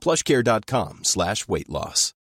plushcare.com 0.00 1.00
slash 1.04 1.46
weight 1.48 1.68
loss. 1.68 2.14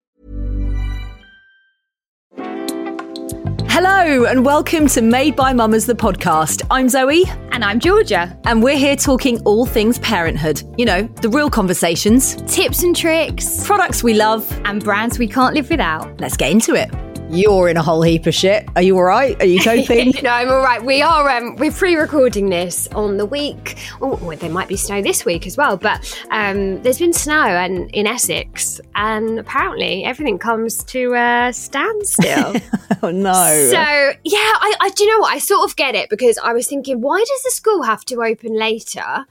Hello 3.70 4.24
and 4.24 4.44
welcome 4.44 4.88
to 4.88 5.00
Made 5.02 5.36
by 5.36 5.52
Mamas, 5.52 5.86
the 5.86 5.94
podcast. 5.94 6.66
I'm 6.70 6.88
Zoe. 6.88 7.24
And 7.52 7.64
I'm 7.64 7.78
Georgia. 7.78 8.36
And 8.44 8.62
we're 8.62 8.76
here 8.76 8.96
talking 8.96 9.40
all 9.42 9.66
things 9.66 9.98
parenthood. 10.00 10.62
You 10.76 10.84
know, 10.84 11.02
the 11.22 11.28
real 11.28 11.48
conversations, 11.48 12.34
Tips 12.52 12.82
and 12.82 12.96
tricks, 12.96 13.64
products 13.64 14.02
we 14.02 14.14
love. 14.14 14.50
and 14.64 14.82
brands 14.82 15.18
we 15.18 15.28
can't 15.28 15.54
live 15.54 15.70
without. 15.70 16.20
Let's 16.20 16.36
get 16.36 16.50
into 16.50 16.74
it. 16.74 16.90
You're 17.30 17.68
in 17.68 17.76
a 17.76 17.82
whole 17.82 18.00
heap 18.00 18.26
of 18.26 18.34
shit. 18.34 18.66
Are 18.74 18.80
you 18.80 18.96
all 18.96 19.04
right? 19.04 19.40
Are 19.42 19.46
you 19.46 19.60
coping? 19.62 20.14
no, 20.22 20.30
I'm 20.30 20.48
all 20.48 20.62
right. 20.62 20.82
We 20.82 21.02
are. 21.02 21.28
Um, 21.28 21.56
we're 21.56 21.70
pre-recording 21.70 22.48
this 22.48 22.88
on 22.88 23.18
the 23.18 23.26
week. 23.26 23.76
Oh, 24.00 24.16
there 24.34 24.48
might 24.48 24.66
be 24.66 24.76
snow 24.76 25.02
this 25.02 25.26
week 25.26 25.46
as 25.46 25.56
well. 25.56 25.76
But 25.76 26.18
um, 26.30 26.82
there's 26.82 26.98
been 26.98 27.12
snow 27.12 27.42
and 27.42 27.90
in 27.90 28.06
Essex, 28.06 28.80
and 28.94 29.38
apparently 29.38 30.04
everything 30.04 30.38
comes 30.38 30.82
to 30.84 31.12
a 31.14 31.52
standstill. 31.52 32.54
oh 33.02 33.10
no. 33.10 33.32
So 33.70 34.12
yeah, 34.24 34.38
I, 34.38 34.74
I 34.80 34.90
do 34.96 35.04
you 35.04 35.12
know 35.12 35.18
what? 35.18 35.34
I 35.34 35.38
sort 35.38 35.68
of 35.68 35.76
get 35.76 35.94
it 35.94 36.08
because 36.08 36.38
I 36.42 36.54
was 36.54 36.66
thinking, 36.66 37.02
why 37.02 37.18
does 37.18 37.42
the 37.42 37.50
school 37.50 37.82
have 37.82 38.06
to 38.06 38.22
open 38.22 38.58
later? 38.58 39.26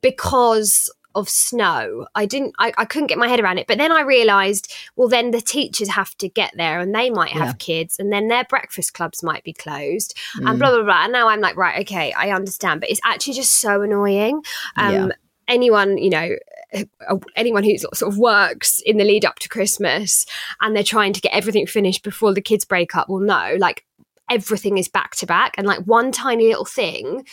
Because 0.00 0.90
of 1.14 1.28
snow. 1.28 2.06
I 2.14 2.26
didn't 2.26 2.54
I, 2.58 2.72
I 2.78 2.84
couldn't 2.84 3.08
get 3.08 3.18
my 3.18 3.28
head 3.28 3.40
around 3.40 3.58
it. 3.58 3.66
But 3.66 3.78
then 3.78 3.92
I 3.92 4.02
realised, 4.02 4.72
well 4.96 5.08
then 5.08 5.30
the 5.30 5.40
teachers 5.40 5.88
have 5.90 6.16
to 6.18 6.28
get 6.28 6.52
there 6.56 6.80
and 6.80 6.94
they 6.94 7.10
might 7.10 7.30
have 7.32 7.48
Yeah. 7.48 7.52
kids 7.58 7.98
and 7.98 8.12
then 8.12 8.28
their 8.28 8.44
breakfast 8.44 8.94
clubs 8.94 9.22
might 9.22 9.44
be 9.44 9.52
closed 9.52 10.16
Mm. 10.38 10.50
and 10.50 10.58
blah 10.58 10.70
blah 10.70 10.82
blah. 10.84 11.04
And 11.04 11.12
now 11.12 11.28
I'm 11.28 11.40
like, 11.40 11.56
right, 11.56 11.80
okay, 11.82 12.12
I 12.12 12.30
understand. 12.30 12.80
But 12.80 12.90
it's 12.90 13.00
actually 13.04 13.34
just 13.34 13.60
so 13.60 13.82
annoying. 13.82 14.42
Um 14.76 14.92
Yeah. 14.92 15.08
anyone, 15.48 15.98
you 15.98 16.10
know, 16.10 16.36
uh, 16.74 17.16
anyone 17.36 17.64
who 17.64 17.76
sort 17.78 18.00
of 18.02 18.16
works 18.16 18.80
in 18.86 18.96
the 18.96 19.04
lead 19.04 19.24
up 19.24 19.38
to 19.40 19.48
Christmas 19.48 20.24
and 20.60 20.74
they're 20.74 20.82
trying 20.82 21.12
to 21.12 21.20
get 21.20 21.34
everything 21.34 21.66
finished 21.66 22.02
before 22.02 22.32
the 22.32 22.40
kids 22.40 22.64
break 22.64 22.94
up 22.96 23.08
will 23.08 23.20
know 23.20 23.56
like 23.58 23.84
everything 24.30 24.78
is 24.78 24.88
back 24.88 25.14
to 25.16 25.26
back 25.26 25.52
and 25.58 25.66
like 25.66 25.80
one 25.80 26.10
tiny 26.12 26.46
little 26.48 26.64
thing 26.64 27.26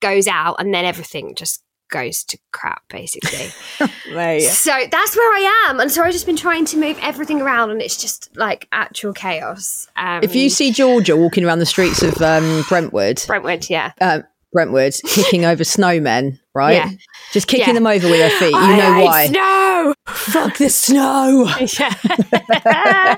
goes 0.00 0.26
out 0.26 0.56
and 0.58 0.72
then 0.72 0.84
everything 0.86 1.34
just 1.34 1.62
goes 1.90 2.24
to 2.24 2.38
crap 2.52 2.82
basically. 2.88 3.48
So 4.08 4.72
that's 4.90 5.16
where 5.16 5.32
I 5.34 5.66
am. 5.68 5.80
And 5.80 5.90
so 5.90 6.02
I've 6.02 6.12
just 6.12 6.26
been 6.26 6.36
trying 6.36 6.64
to 6.66 6.76
move 6.78 6.98
everything 7.02 7.40
around 7.42 7.70
and 7.70 7.80
it's 7.82 7.96
just 8.00 8.34
like 8.36 8.66
actual 8.72 9.12
chaos. 9.12 9.86
Um, 9.96 10.22
If 10.22 10.34
you 10.34 10.48
see 10.50 10.72
Georgia 10.72 11.16
walking 11.16 11.44
around 11.44 11.58
the 11.58 11.66
streets 11.66 12.02
of 12.02 12.20
um, 12.22 12.64
Brentwood, 12.68 13.22
Brentwood, 13.26 13.68
yeah. 13.68 13.92
uh, 14.00 14.20
Brentwood, 14.52 14.94
kicking 15.06 15.44
over 15.44 15.62
snowmen, 15.62 16.38
right? 16.54 16.72
Yeah. 16.76 16.90
Just 17.32 17.46
kicking 17.48 17.68
Yeah. 17.68 17.72
them 17.74 17.86
over 17.86 18.08
with 18.08 18.20
her 18.20 18.38
feet. 18.38 18.50
You 18.52 18.56
I 18.58 18.76
know 18.78 19.04
why? 19.04 19.26
Snow. 19.26 19.94
Fuck 20.06 20.56
the 20.56 20.70
snow. 20.70 21.48
Yeah. 21.78 21.94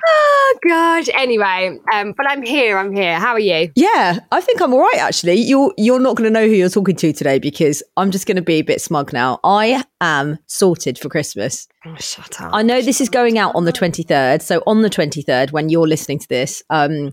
oh 0.06 0.58
god. 0.68 1.08
Anyway, 1.14 1.78
um, 1.92 2.14
but 2.16 2.28
I'm 2.28 2.42
here. 2.42 2.78
I'm 2.78 2.94
here. 2.94 3.18
How 3.18 3.32
are 3.32 3.40
you? 3.40 3.70
Yeah, 3.74 4.20
I 4.30 4.40
think 4.40 4.60
I'm 4.60 4.72
all 4.72 4.80
right 4.80 4.98
actually. 4.98 5.34
You're 5.34 5.72
you're 5.76 6.00
not 6.00 6.16
going 6.16 6.32
to 6.32 6.32
know 6.32 6.46
who 6.46 6.54
you're 6.54 6.68
talking 6.68 6.96
to 6.96 7.12
today 7.12 7.38
because 7.38 7.82
I'm 7.96 8.10
just 8.10 8.26
going 8.26 8.36
to 8.36 8.42
be 8.42 8.54
a 8.54 8.62
bit 8.62 8.80
smug 8.80 9.12
now. 9.12 9.40
I 9.44 9.84
am 10.00 10.38
sorted 10.46 10.98
for 10.98 11.08
Christmas. 11.08 11.68
Oh, 11.84 11.96
shut 11.96 12.40
up. 12.40 12.50
I 12.52 12.62
know 12.62 12.80
this 12.80 13.00
is 13.00 13.08
going 13.08 13.38
out 13.38 13.54
on 13.54 13.64
the 13.64 13.72
23rd, 13.72 14.40
so 14.42 14.62
on 14.66 14.82
the 14.82 14.90
23rd 14.90 15.52
when 15.52 15.68
you're 15.68 15.88
listening 15.88 16.20
to 16.20 16.28
this, 16.28 16.62
um, 16.70 17.12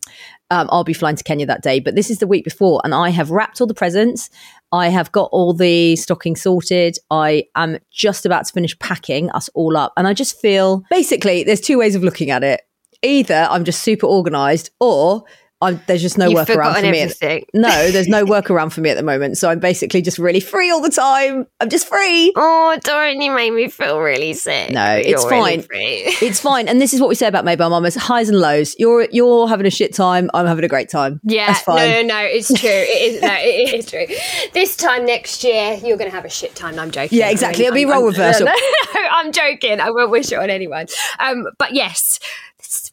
um, 0.51 0.69
I'll 0.71 0.83
be 0.83 0.93
flying 0.93 1.15
to 1.15 1.23
Kenya 1.23 1.45
that 1.47 1.63
day. 1.63 1.79
But 1.79 1.95
this 1.95 2.09
is 2.09 2.19
the 2.19 2.27
week 2.27 2.43
before, 2.43 2.81
and 2.83 2.93
I 2.93 3.09
have 3.09 3.31
wrapped 3.31 3.61
all 3.61 3.67
the 3.67 3.73
presents. 3.73 4.29
I 4.71 4.89
have 4.89 5.11
got 5.11 5.29
all 5.31 5.53
the 5.53 5.95
stockings 5.95 6.41
sorted. 6.41 6.97
I 7.09 7.45
am 7.55 7.79
just 7.91 8.25
about 8.25 8.45
to 8.45 8.53
finish 8.53 8.77
packing 8.79 9.31
us 9.31 9.49
all 9.53 9.77
up, 9.77 9.93
and 9.97 10.07
I 10.07 10.13
just 10.13 10.39
feel 10.39 10.83
basically 10.89 11.43
there's 11.43 11.61
two 11.61 11.79
ways 11.79 11.95
of 11.95 12.03
looking 12.03 12.29
at 12.29 12.43
it. 12.43 12.61
Either 13.01 13.47
I'm 13.49 13.63
just 13.65 13.81
super 13.83 14.05
organized, 14.07 14.69
or 14.79 15.23
I'm, 15.61 15.81
there's 15.87 16.01
just 16.01 16.17
no 16.17 16.29
You've 16.29 16.39
workaround 16.47 16.75
for 16.75 16.81
me. 16.83 16.99
everything. 16.99 17.43
No, 17.53 17.91
there's 17.91 18.07
no 18.07 18.23
workaround 18.25 18.71
for 18.71 18.79
me 18.79 18.91
at 18.91 18.95
the 18.97 19.03
moment. 19.03 19.37
So 19.37 19.49
I'm 19.49 19.59
basically 19.59 20.01
just 20.01 20.17
really 20.17 20.39
free 20.39 20.71
all 20.71 20.79
the 20.81 20.89
time. 20.89 21.47
I'm 21.59 21.67
just 21.67 21.85
free. 21.89 22.31
Oh, 22.37 22.77
don't 22.81 23.19
you 23.21 23.31
make 23.35 23.51
me 23.53 23.67
feel 23.67 23.99
really 23.99 24.31
sick. 24.33 24.71
No, 24.71 24.93
it's 24.95 25.09
You're 25.09 25.29
really 25.29 25.57
fine. 25.57 25.61
free. 25.63 26.03
It's 26.21 26.39
fine. 26.39 26.69
And 26.69 26.79
this 26.79 26.93
is 26.93 27.01
what 27.01 27.09
we 27.09 27.15
say 27.15 27.27
about 27.27 27.43
Made 27.43 27.57
by 27.59 27.67
Mamas 27.67 27.95
highs 27.95 28.29
and 28.29 28.39
lows. 28.39 28.73
You're 28.79 29.07
you're 29.11 29.49
having 29.49 29.65
a 29.65 29.69
shit 29.69 29.93
time. 29.93 30.29
I'm 30.33 30.45
having 30.45 30.63
a 30.63 30.69
great 30.69 30.87
time. 30.89 31.19
Yeah, 31.23 31.53
no, 31.67 31.75
no, 31.75 32.01
no, 32.03 32.19
it's 32.19 32.47
true. 32.47 32.69
It 32.71 33.15
is, 33.15 33.21
no, 33.21 33.33
it 33.37 33.73
is 33.73 33.85
true. 33.85 34.05
This 34.53 34.77
time 34.77 35.05
next 35.05 35.43
year, 35.43 35.73
you're 35.83 35.97
going 35.97 36.09
to 36.09 36.15
have 36.15 36.25
a 36.25 36.29
shit 36.29 36.55
time. 36.55 36.79
I'm 36.79 36.91
joking. 36.91 37.17
Yeah, 37.17 37.29
exactly. 37.31 37.67
I 37.67 37.71
mean, 37.71 37.87
It'll 37.89 37.89
be 37.89 37.93
I'm- 37.93 38.01
role 38.03 38.11
I'm- 38.11 38.13
reversal. 38.21 38.45
No, 38.45 38.53
no, 38.95 39.07
I'm 39.11 39.31
joking. 39.33 39.81
I 39.81 39.89
won't 39.91 40.11
wish 40.11 40.31
it 40.31 40.35
on 40.39 40.49
anyone. 40.49 40.85
Um, 41.19 41.47
but 41.57 41.73
yes, 41.73 42.19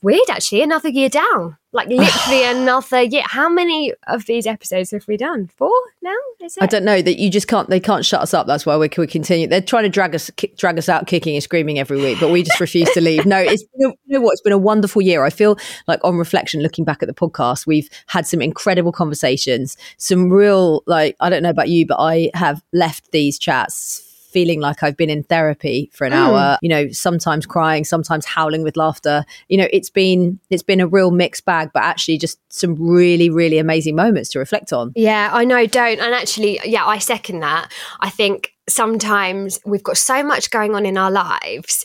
weird 0.06 0.30
actually. 0.30 0.62
Another 0.62 0.88
year 0.88 1.08
down. 1.08 1.58
Like 1.72 1.88
literally 1.90 2.44
another 2.44 3.02
year. 3.02 3.24
How 3.26 3.48
many 3.48 3.92
of 4.06 4.24
these 4.26 4.46
episodes 4.46 4.92
have 4.92 5.06
we 5.08 5.16
done? 5.16 5.48
Four 5.48 5.72
now? 6.00 6.14
I 6.60 6.66
don't 6.66 6.84
know 6.84 7.02
that 7.02 7.18
you 7.18 7.28
just 7.28 7.48
can't. 7.48 7.68
They 7.68 7.80
can't 7.80 8.06
shut 8.06 8.20
us 8.20 8.32
up. 8.32 8.46
That's 8.46 8.64
why 8.64 8.76
we 8.76 8.88
we 8.96 9.06
continue. 9.06 9.48
They're 9.48 9.60
trying 9.60 9.82
to 9.82 9.88
drag 9.88 10.14
us 10.14 10.30
kick, 10.36 10.56
drag 10.56 10.78
us 10.78 10.88
out, 10.88 11.08
kicking 11.08 11.34
and 11.34 11.42
screaming 11.42 11.78
every 11.78 12.00
week, 12.00 12.18
but 12.20 12.30
we 12.30 12.44
just 12.44 12.60
refuse 12.60 12.88
to 12.92 13.00
leave. 13.00 13.26
No, 13.26 13.38
it's 13.38 13.64
you 13.74 13.94
know 14.06 14.20
what? 14.20 14.32
It's 14.32 14.42
been 14.42 14.52
a 14.52 14.58
wonderful 14.58 15.02
year. 15.02 15.24
I 15.24 15.30
feel 15.30 15.58
like 15.88 16.00
on 16.04 16.16
reflection, 16.16 16.62
looking 16.62 16.84
back 16.84 17.02
at 17.02 17.08
the 17.08 17.14
podcast, 17.14 17.66
we've 17.66 17.90
had 18.06 18.26
some 18.26 18.40
incredible 18.40 18.92
conversations. 18.92 19.76
Some 19.98 20.30
real 20.30 20.84
like 20.86 21.16
I 21.18 21.28
don't 21.28 21.42
know 21.42 21.50
about 21.50 21.68
you, 21.68 21.84
but 21.84 21.98
I 21.98 22.30
have 22.34 22.62
left 22.72 23.10
these 23.10 23.38
chats 23.38 24.05
feeling 24.36 24.60
like 24.60 24.82
I've 24.82 24.98
been 24.98 25.08
in 25.08 25.22
therapy 25.22 25.91
for 25.94 26.06
an 26.06 26.12
hour, 26.12 26.58
hmm. 26.60 26.66
you 26.66 26.69
know, 26.69 26.91
sometimes 26.91 27.47
crying, 27.47 27.86
sometimes 27.86 28.26
howling 28.26 28.62
with 28.62 28.76
laughter. 28.76 29.24
You 29.48 29.56
know, 29.56 29.66
it's 29.72 29.88
been 29.88 30.38
it's 30.50 30.62
been 30.62 30.78
a 30.78 30.86
real 30.86 31.10
mixed 31.10 31.47
bag, 31.47 31.70
but 31.72 31.82
actually 31.82 32.19
just 32.19 32.38
some 32.52 32.74
really, 32.74 33.30
really 33.30 33.56
amazing 33.56 33.97
moments 33.97 34.28
to 34.32 34.38
reflect 34.38 34.74
on. 34.74 34.92
Yeah, 34.94 35.30
I 35.32 35.47
know, 35.47 35.64
don't. 35.64 36.00
And 36.00 36.12
actually, 36.12 36.60
yeah, 36.66 36.84
I 36.84 36.98
second 36.98 37.41
that. 37.41 37.72
I 38.00 38.10
think 38.10 38.52
sometimes 38.69 39.58
we've 39.64 39.82
got 39.82 39.97
so 39.97 40.22
much 40.22 40.50
going 40.50 40.74
on 40.74 40.84
in 40.84 40.98
our 40.98 41.10
lives. 41.10 41.82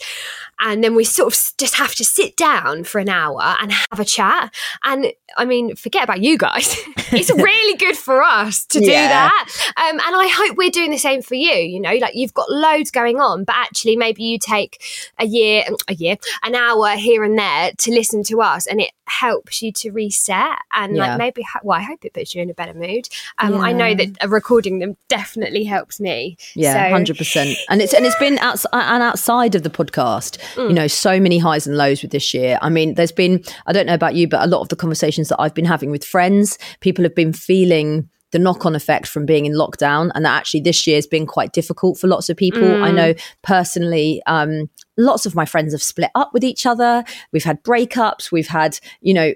And 0.59 0.83
then 0.83 0.94
we 0.94 1.06
sort 1.06 1.33
of 1.33 1.57
just 1.57 1.75
have 1.75 1.95
to 1.95 2.06
sit 2.06 2.35
down 2.38 2.83
for 2.83 3.00
an 3.00 3.09
hour 3.09 3.56
and 3.62 3.71
have 3.71 4.00
a 4.00 4.06
chat. 4.06 4.53
And 4.83 5.12
I 5.38 5.45
mean, 5.45 5.75
forget 5.75 6.04
about 6.04 6.22
you 6.22 6.38
guys. 6.38 6.75
it's 7.12 7.31
really 7.36 7.78
good 7.78 7.98
for 7.98 8.22
us 8.24 8.66
to 8.68 8.80
do 8.80 8.86
Yeah. 8.89 9.07
that. 9.07 9.48
Um, 9.78 10.00
and 10.00 10.16
I 10.16 10.28
hope 10.31 10.57
we're 10.57 10.69
doing 10.69 10.92
the 10.92 10.98
same 10.98 11.22
for 11.22 11.36
you. 11.36 11.54
You 11.54 11.80
know, 11.80 11.94
like 11.95 12.16
you've 12.16 12.33
got 12.33 12.50
loads 12.50 12.92
going 12.92 13.19
on, 13.19 13.44
but 13.44 13.56
actually, 13.56 13.95
maybe 13.95 14.24
you 14.24 14.38
take 14.39 14.81
a 15.19 15.25
year, 15.25 15.63
a 15.88 15.94
year, 15.94 16.18
an 16.44 16.56
hour 16.56 16.89
here 16.95 17.24
and 17.24 17.38
there 17.38 17.72
to 17.78 17.92
listen 17.92 18.24
to 18.25 18.42
us, 18.42 18.68
and 18.68 18.80
it 18.81 18.92
helps 19.06 19.62
you 19.62 19.72
to 19.74 19.92
reset. 19.92 20.57
And 20.74 20.95
Yeah. 20.95 21.10
like 21.10 21.18
maybe, 21.18 21.45
well, 21.63 21.77
I 21.77 21.81
hope 21.84 22.06
it 22.06 22.13
puts 22.13 22.34
you 22.34 22.42
in 22.42 22.50
a 22.50 22.54
better 22.54 22.74
mood. 22.74 23.10
Um, 23.39 23.60
I 23.60 23.72
know 23.74 23.94
that 23.94 24.30
recording 24.30 24.80
them 24.80 24.95
definitely 25.10 25.63
helps 25.66 26.00
me. 26.00 26.38
Yeah, 26.56 26.74
So- 26.88 26.92
hundred 26.92 27.18
percent. 27.18 27.57
And 27.69 27.81
it's 27.81 27.94
and 27.94 28.06
it's 28.06 28.16
been 28.19 28.38
outside 28.39 28.69
and 28.74 29.04
outside 29.04 29.56
of 29.56 29.63
the 29.63 29.69
podcast. 29.69 30.38
Mm. 30.56 30.69
You 30.69 30.74
know, 30.75 30.88
so 30.88 31.19
many 31.19 31.38
highs 31.39 31.68
and 31.68 31.75
lows 31.77 32.01
with 32.01 32.12
this 32.12 32.34
year. 32.34 32.57
I 32.62 32.69
mean, 32.69 32.94
there's 32.95 33.12
been 33.12 33.44
I 33.68 33.74
don't 33.74 33.86
know 33.86 33.94
about 33.94 34.16
you, 34.16 34.27
but 34.27 34.42
a 34.44 34.48
lot 34.48 34.62
of 34.62 34.69
the 34.69 34.75
conversations 34.77 35.20
that 35.29 35.39
I've 35.39 35.53
been 35.53 35.65
having 35.65 35.91
with 35.91 36.03
friends, 36.03 36.57
people 36.79 37.03
have 37.03 37.15
been 37.15 37.33
feeling 37.33 38.09
the 38.31 38.39
knock-on 38.39 38.75
effect 38.75 39.07
from 39.07 39.25
being 39.25 39.45
in 39.45 39.53
lockdown 39.53 40.09
and 40.15 40.23
that 40.23 40.38
actually 40.38 40.62
this 40.62 40.88
year 40.88 40.95
has 40.95 41.06
been 41.06 41.25
quite 41.27 41.51
difficult 41.51 41.97
for 41.97 42.07
lots 42.07 42.29
of 42.29 42.38
people 42.38 42.62
Mm. 42.62 42.81
i 42.81 42.89
know 42.89 43.13
personally 43.41 44.21
um, 44.25 44.69
lots 44.97 45.25
of 45.25 45.35
my 45.35 45.45
friends 45.45 45.73
have 45.73 45.83
split 45.83 46.12
up 46.15 46.31
with 46.33 46.44
each 46.44 46.65
other. 46.65 47.03
We've 47.31 47.44
had 47.44 47.63
breakups. 47.63 48.31
We've 48.31 48.47
had, 48.47 48.79
you 49.01 49.13
know, 49.13 49.33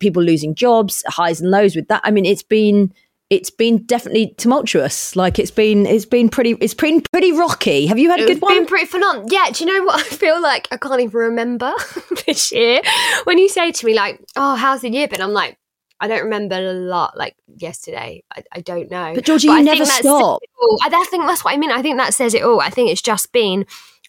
people 0.00 0.22
losing 0.22 0.54
jobs, 0.54 1.04
highs 1.06 1.40
and 1.40 1.50
lows 1.50 1.76
with 1.76 1.88
that. 1.88 2.00
I 2.04 2.10
mean, 2.10 2.24
it's 2.24 2.42
been 2.42 2.92
it's 3.28 3.50
been 3.50 3.78
definitely 3.84 4.34
tumultuous. 4.38 5.16
Like 5.16 5.38
it's 5.38 5.50
been 5.50 5.84
it's 5.86 6.04
been 6.04 6.28
pretty 6.28 6.52
it's 6.60 6.74
been 6.74 7.02
pretty 7.12 7.32
rocky. 7.32 7.86
Have 7.86 7.98
you 7.98 8.10
had 8.10 8.20
a 8.20 8.24
good 8.24 8.32
it's 8.32 8.40
one? 8.40 8.54
been 8.56 8.66
pretty 8.66 8.86
full 8.86 9.04
on. 9.04 9.26
Yeah, 9.28 9.50
do 9.52 9.64
you 9.64 9.72
know 9.72 9.84
what 9.84 10.00
I 10.00 10.02
feel 10.04 10.40
like? 10.40 10.68
I 10.70 10.76
can't 10.76 11.00
even 11.00 11.18
remember 11.18 11.72
this 12.26 12.52
year. 12.52 12.82
When 13.24 13.38
you 13.38 13.48
say 13.48 13.72
to 13.72 13.86
me 13.86 13.94
like, 13.94 14.20
"Oh, 14.36 14.54
how's 14.54 14.82
the 14.82 14.90
year 14.90 15.08
been?" 15.08 15.20
I'm 15.20 15.32
like, 15.32 15.58
I 16.00 16.08
don't 16.08 16.24
remember 16.24 16.54
a 16.56 16.72
lot. 16.72 17.16
Like 17.16 17.34
yesterday, 17.56 18.22
I, 18.34 18.42
I 18.52 18.60
don't 18.60 18.90
know. 18.90 19.12
But 19.14 19.24
Georgie, 19.24 19.48
you 19.48 19.54
I 19.54 19.62
never 19.62 19.84
stop. 19.84 19.96
says 19.96 20.04
it 20.04 20.08
all. 20.08 20.40
I, 20.84 20.88
I 20.92 21.04
think 21.10 21.26
that's 21.26 21.44
what 21.44 21.54
I 21.54 21.56
mean. 21.56 21.72
I 21.72 21.82
think 21.82 21.98
that 21.98 22.14
says 22.14 22.34
it 22.34 22.42
all. 22.42 22.60
I 22.60 22.70
think 22.70 22.90
it's 22.90 23.02
just 23.02 23.32
been 23.32 23.66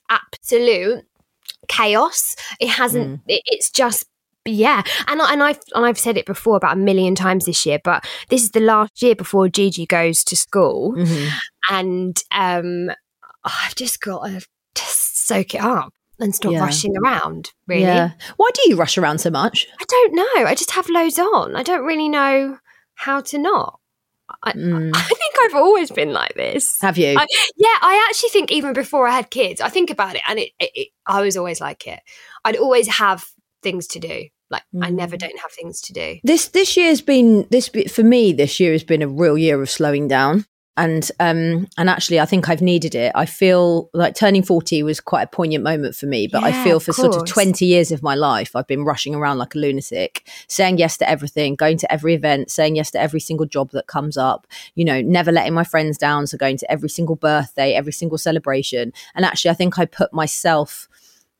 absolute 0.09 1.05
chaos. 1.67 2.35
It 2.59 2.69
hasn't. 2.69 3.19
Mm. 3.19 3.21
It, 3.27 3.41
it's 3.47 3.71
just 3.71 4.05
yeah, 4.51 4.83
and 5.07 5.21
and 5.21 5.43
I've 5.43 5.59
and 5.75 5.85
I've 5.85 5.99
said 5.99 6.17
it 6.17 6.25
before 6.25 6.57
about 6.57 6.73
a 6.77 6.79
million 6.79 7.15
times 7.15 7.45
this 7.45 7.65
year, 7.65 7.79
but 7.83 8.05
this 8.29 8.43
is 8.43 8.51
the 8.51 8.59
last 8.59 9.01
year 9.01 9.15
before 9.15 9.47
Gigi 9.49 9.85
goes 9.85 10.23
to 10.25 10.35
school, 10.35 10.93
Mhm. 10.95 11.29
and 11.69 12.23
um, 12.31 12.91
I've 13.43 13.75
just 13.75 14.01
got 14.01 14.25
to 14.25 14.45
just 14.75 15.27
soak 15.27 15.55
it 15.55 15.61
up 15.61 15.93
and 16.19 16.33
stop 16.33 16.51
Yeah. 16.53 16.59
rushing 16.61 16.95
around. 16.97 17.51
Really, 17.67 17.83
Yeah. 17.83 18.11
Why 18.37 18.49
do 18.53 18.61
you 18.69 18.75
rush 18.75 18.97
around 18.97 19.19
so 19.19 19.29
much? 19.29 19.67
I 19.79 19.83
don't 19.87 20.13
know. 20.15 20.45
I 20.47 20.55
just 20.55 20.71
have 20.71 20.89
loads 20.89 21.19
on. 21.19 21.55
I 21.55 21.63
don't 21.63 21.85
really 21.85 22.09
know 22.09 22.57
how 22.95 23.21
to 23.21 23.37
not. 23.37 23.79
I, 24.43 24.51
Mm. 24.53 24.91
I 24.95 25.01
think 25.01 25.35
I've 25.41 25.55
always 25.55 25.89
been 25.91 26.11
like 26.11 26.33
this. 26.35 26.81
Have 26.81 26.97
you? 26.97 27.15
I, 27.17 27.25
yeah, 27.55 27.77
I 27.81 28.05
actually 28.09 28.29
think 28.29 28.51
even 28.51 28.73
before 28.73 29.07
I 29.07 29.11
had 29.15 29.29
kids, 29.29 29.61
I 29.61 29.69
think 29.69 29.89
about 29.89 30.15
it, 30.15 30.21
and 30.27 30.37
it, 30.39 30.51
it, 30.59 30.71
it 30.75 30.87
I 31.05 31.21
was 31.21 31.37
always 31.37 31.61
like 31.61 31.87
it. 31.87 31.99
I'd 32.43 32.57
always 32.57 32.87
have 32.87 33.23
things 33.63 33.87
to 33.87 33.99
do. 33.99 34.25
Like 34.49 34.63
I 34.81 34.89
never 34.89 35.15
Mm. 35.15 35.19
don't 35.19 35.39
have 35.39 35.51
things 35.51 35.81
to 35.81 35.93
do. 35.93 36.19
this 36.23 36.47
this 36.49 36.77
year's 36.77 37.01
been 37.01 37.47
this 37.49 37.69
for 37.91 38.03
me 38.03 38.31
this 38.33 38.59
year 38.59 38.71
has 38.71 38.83
been 38.83 39.01
a 39.01 39.07
real 39.07 39.37
year 39.37 39.61
of 39.61 39.69
slowing 39.69 40.07
down 40.07 40.45
and 40.77 41.09
um 41.19 41.67
and 41.77 41.89
actually 41.89 42.19
i 42.19 42.25
think 42.25 42.47
i've 42.49 42.61
needed 42.61 42.93
it 42.93 43.11
i 43.15 43.25
feel 43.25 43.89
like 43.93 44.13
turning 44.15 44.43
40 44.43 44.83
was 44.83 44.99
quite 45.01 45.23
a 45.23 45.27
poignant 45.27 45.63
moment 45.63 45.95
for 45.95 46.05
me 46.05 46.27
but 46.27 46.43
i 46.43 46.49
Yeah, 46.49 46.63
feel 46.63 46.77
of 46.77 46.83
for 46.83 46.93
sort 46.93 47.15
of 47.15 47.25
20 47.25 47.65
years 47.65 47.91
of 47.91 48.03
my 48.03 48.13
life 48.15 48.55
i've 48.55 48.67
been 48.67 48.85
rushing 48.85 49.15
around 49.15 49.37
like 49.39 49.55
a 49.55 49.57
lunatic 49.57 50.29
saying 50.47 50.77
yes 50.77 50.95
to 50.97 51.09
everything 51.09 51.55
going 51.55 51.77
to 51.79 51.91
every 51.91 52.13
event 52.13 52.51
saying 52.51 52.75
yes 52.75 52.91
to 52.91 52.99
every 53.01 53.19
single 53.19 53.47
job 53.47 53.71
that 53.71 53.87
comes 53.87 54.17
up 54.17 54.45
you 54.75 54.85
know 54.85 55.01
never 55.01 55.31
letting 55.31 55.53
my 55.55 55.63
friends 55.63 55.97
down 55.97 56.27
so 56.27 56.37
going 56.37 56.57
to 56.57 56.71
every 56.71 56.89
single 56.89 57.15
birthday 57.15 57.73
every 57.73 57.91
single 57.93 58.17
celebration 58.19 58.93
and 59.15 59.25
actually 59.25 59.49
i 59.51 59.55
think 59.55 59.79
i 59.79 59.85
put 59.85 60.13
myself 60.13 60.87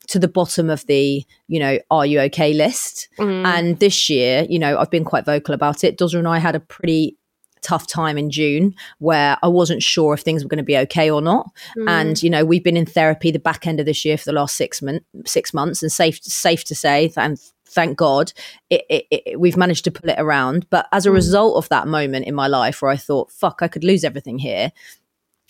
to 0.07 0.19
the 0.19 0.27
bottom 0.27 0.69
of 0.69 0.86
the 0.88 1.24
you 1.48 1.59
know 1.59 1.80
are 1.92 2.06
you 2.06 2.19
okay 2.21 2.54
list 2.54 3.09
Mm. 3.19 3.45
and 3.45 3.80
this 3.80 4.09
year, 4.09 4.45
you 4.50 4.59
know, 4.59 4.77
I've 4.77 4.92
been 4.92 5.04
quite 5.06 5.25
vocal 5.25 5.54
about 5.56 5.83
it. 5.83 5.98
Dozza 5.98 6.19
and 6.19 6.27
I 6.27 6.38
had 6.39 6.56
a 6.56 6.59
pretty 6.59 7.18
tough 7.62 7.88
time 7.88 8.18
in 8.18 8.30
June 8.30 8.75
where 9.00 9.38
I 9.42 9.48
wasn't 9.48 9.81
sure 9.83 10.13
if 10.13 10.21
things 10.21 10.44
were 10.44 10.48
going 10.48 10.57
to 10.59 10.63
be 10.63 10.77
okay 10.77 11.09
or 11.09 11.21
not. 11.21 11.50
Mm. 11.77 11.89
And 11.89 12.24
you 12.24 12.30
know, 12.30 12.45
we've 12.45 12.63
been 12.63 12.77
in 12.77 12.86
therapy 12.86 13.31
the 13.31 13.39
back 13.39 13.65
end 13.68 13.80
of 13.80 13.86
this 13.86 14.06
year 14.06 14.18
for 14.18 14.25
the 14.25 14.33
last 14.33 14.56
six 14.56 14.81
months. 14.81 15.06
Six 15.25 15.54
months, 15.54 15.81
and 15.81 15.92
safe 15.92 16.24
safe 16.24 16.63
to 16.65 16.75
say, 16.75 17.12
and 17.18 17.39
thank 17.69 17.98
God, 17.98 18.31
it, 18.69 18.83
it, 18.89 19.06
it, 19.12 19.39
we've 19.39 19.57
managed 19.57 19.83
to 19.86 19.92
pull 19.92 20.09
it 20.09 20.19
around. 20.19 20.69
But 20.69 20.88
as 20.94 21.06
a 21.06 21.09
Mm. 21.09 21.15
result 21.15 21.57
of 21.57 21.68
that 21.69 21.88
moment 21.88 22.25
in 22.27 22.36
my 22.36 22.48
life 22.48 22.81
where 22.81 22.92
I 22.92 22.98
thought, 22.98 23.31
"Fuck, 23.31 23.59
I 23.62 23.68
could 23.68 23.83
lose 23.83 24.04
everything 24.06 24.38
here," 24.39 24.71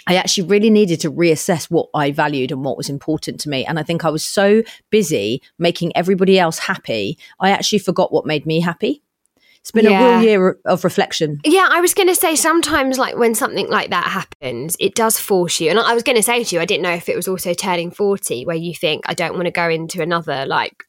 I 0.07 0.15
actually 0.15 0.47
really 0.47 0.69
needed 0.69 1.01
to 1.01 1.11
reassess 1.11 1.69
what 1.69 1.89
I 1.93 2.11
valued 2.11 2.51
and 2.51 2.63
what 2.63 2.77
was 2.77 2.89
important 2.89 3.41
to 3.41 3.49
me. 3.49 3.65
And 3.65 3.77
I 3.77 3.83
think 3.83 4.05
I 4.05 4.09
was 4.09 4.23
so 4.23 4.63
busy 4.89 5.41
making 5.59 5.95
everybody 5.95 6.39
else 6.39 6.59
happy, 6.59 7.19
I 7.39 7.51
actually 7.51 7.79
forgot 7.79 8.11
what 8.11 8.25
made 8.25 8.45
me 8.45 8.61
happy. 8.61 9.03
It's 9.59 9.71
been 9.73 9.85
a 9.85 9.89
real 9.89 10.21
year 10.21 10.57
of 10.63 10.85
reflection. 10.85 11.41
Yeah, 11.43 11.67
I 11.69 11.81
was 11.81 11.93
going 11.93 12.07
to 12.07 12.15
say 12.15 12.37
sometimes, 12.37 12.97
like 12.97 13.17
when 13.17 13.35
something 13.35 13.69
like 13.69 13.89
that 13.89 14.05
happens, 14.05 14.77
it 14.79 14.95
does 14.95 15.19
force 15.19 15.59
you. 15.59 15.69
And 15.69 15.77
I 15.77 15.93
was 15.93 16.03
going 16.03 16.15
to 16.15 16.23
say 16.23 16.41
to 16.45 16.55
you, 16.55 16.61
I 16.61 16.65
didn't 16.65 16.83
know 16.83 16.93
if 16.93 17.09
it 17.09 17.17
was 17.17 17.27
also 17.27 17.53
turning 17.53 17.91
40 17.91 18.45
where 18.45 18.55
you 18.55 18.73
think, 18.73 19.03
I 19.09 19.13
don't 19.13 19.33
want 19.33 19.43
to 19.43 19.51
go 19.51 19.67
into 19.67 20.01
another 20.01 20.45
like 20.45 20.85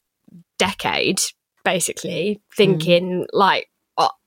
decade, 0.57 1.19
basically, 1.65 2.35
hmm. 2.35 2.55
thinking 2.55 3.27
like, 3.33 3.69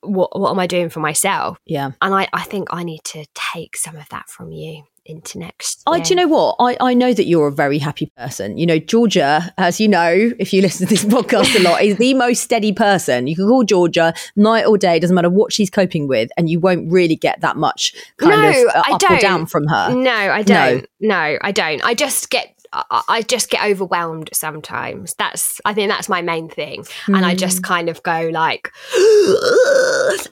what, 0.01 0.39
what 0.39 0.51
am 0.51 0.59
I 0.59 0.67
doing 0.67 0.89
for 0.89 1.01
myself? 1.01 1.59
Yeah. 1.67 1.93
And 2.01 2.15
I, 2.15 2.29
I 2.33 2.43
think 2.43 2.69
I 2.71 2.83
need 2.83 3.05
to 3.05 3.25
take 3.35 3.77
some 3.77 3.97
of 3.97 4.09
that 4.11 4.29
from 4.29 4.53
you 4.53 4.85
into 5.05 5.39
next 5.39 5.83
I, 5.87 5.99
do 5.99 6.11
you 6.11 6.17
know 6.17 6.29
what? 6.29 6.57
I, 6.61 6.77
I 6.81 6.95
know 6.95 7.13
that 7.13 7.25
you're 7.25 7.49
a 7.49 7.53
very 7.53 7.79
happy 7.79 8.13
person. 8.17 8.57
You 8.57 8.67
know, 8.67 8.79
Georgia, 8.79 9.53
as 9.59 9.81
you 9.81 9.89
know, 9.89 10.33
if 10.39 10.53
you 10.53 10.63
listen 10.63 10.87
to 10.87 10.95
this 10.95 11.05
podcast 11.05 11.59
a 11.59 11.63
lot, 11.63 11.83
is 11.83 11.97
the 11.97 12.15
most 12.15 12.43
steady 12.43 12.73
person. 12.73 13.27
You 13.27 13.35
can 13.35 13.49
call 13.49 13.65
Georgia 13.65 14.15
night 14.37 14.65
or 14.67 14.79
day, 14.79 14.99
doesn't 14.99 15.15
matter 15.15 15.31
what 15.31 15.53
she's 15.53 15.71
coping 15.71 16.07
with, 16.07 16.31
and 16.37 16.49
you 16.49 16.61
won't 16.61 16.91
really 16.91 17.17
get 17.17 17.41
that 17.41 17.57
much 17.57 17.95
kind 18.19 18.43
No, 18.43 18.49
of 18.49 18.69
uh, 18.69 18.83
I 18.87 18.93
up 18.93 19.11
or 19.11 19.19
down 19.19 19.47
from 19.47 19.67
her. 19.67 19.95
No, 19.95 20.13
I 20.13 20.43
don't. 20.43 20.87
No, 21.01 21.37
I 21.41 21.51
don't. 21.51 21.85
I 21.85 21.95
just 21.95 22.31
get 22.31 22.52
I 22.73 23.03
I 23.09 23.23
just 23.23 23.51
get 23.51 23.65
overwhelmed 23.65 24.31
sometimes. 24.33 25.15
That's 25.15 25.61
I 25.65 25.75
think 25.75 25.91
that's 25.91 26.09
my 26.09 26.23
main 26.23 26.49
thing. 26.49 26.85
And 27.07 27.25
I 27.27 27.35
Mm. 27.35 27.39
just 27.39 27.63
kind 27.63 27.89
of 27.89 28.03
go 28.03 28.31
like 28.33 28.73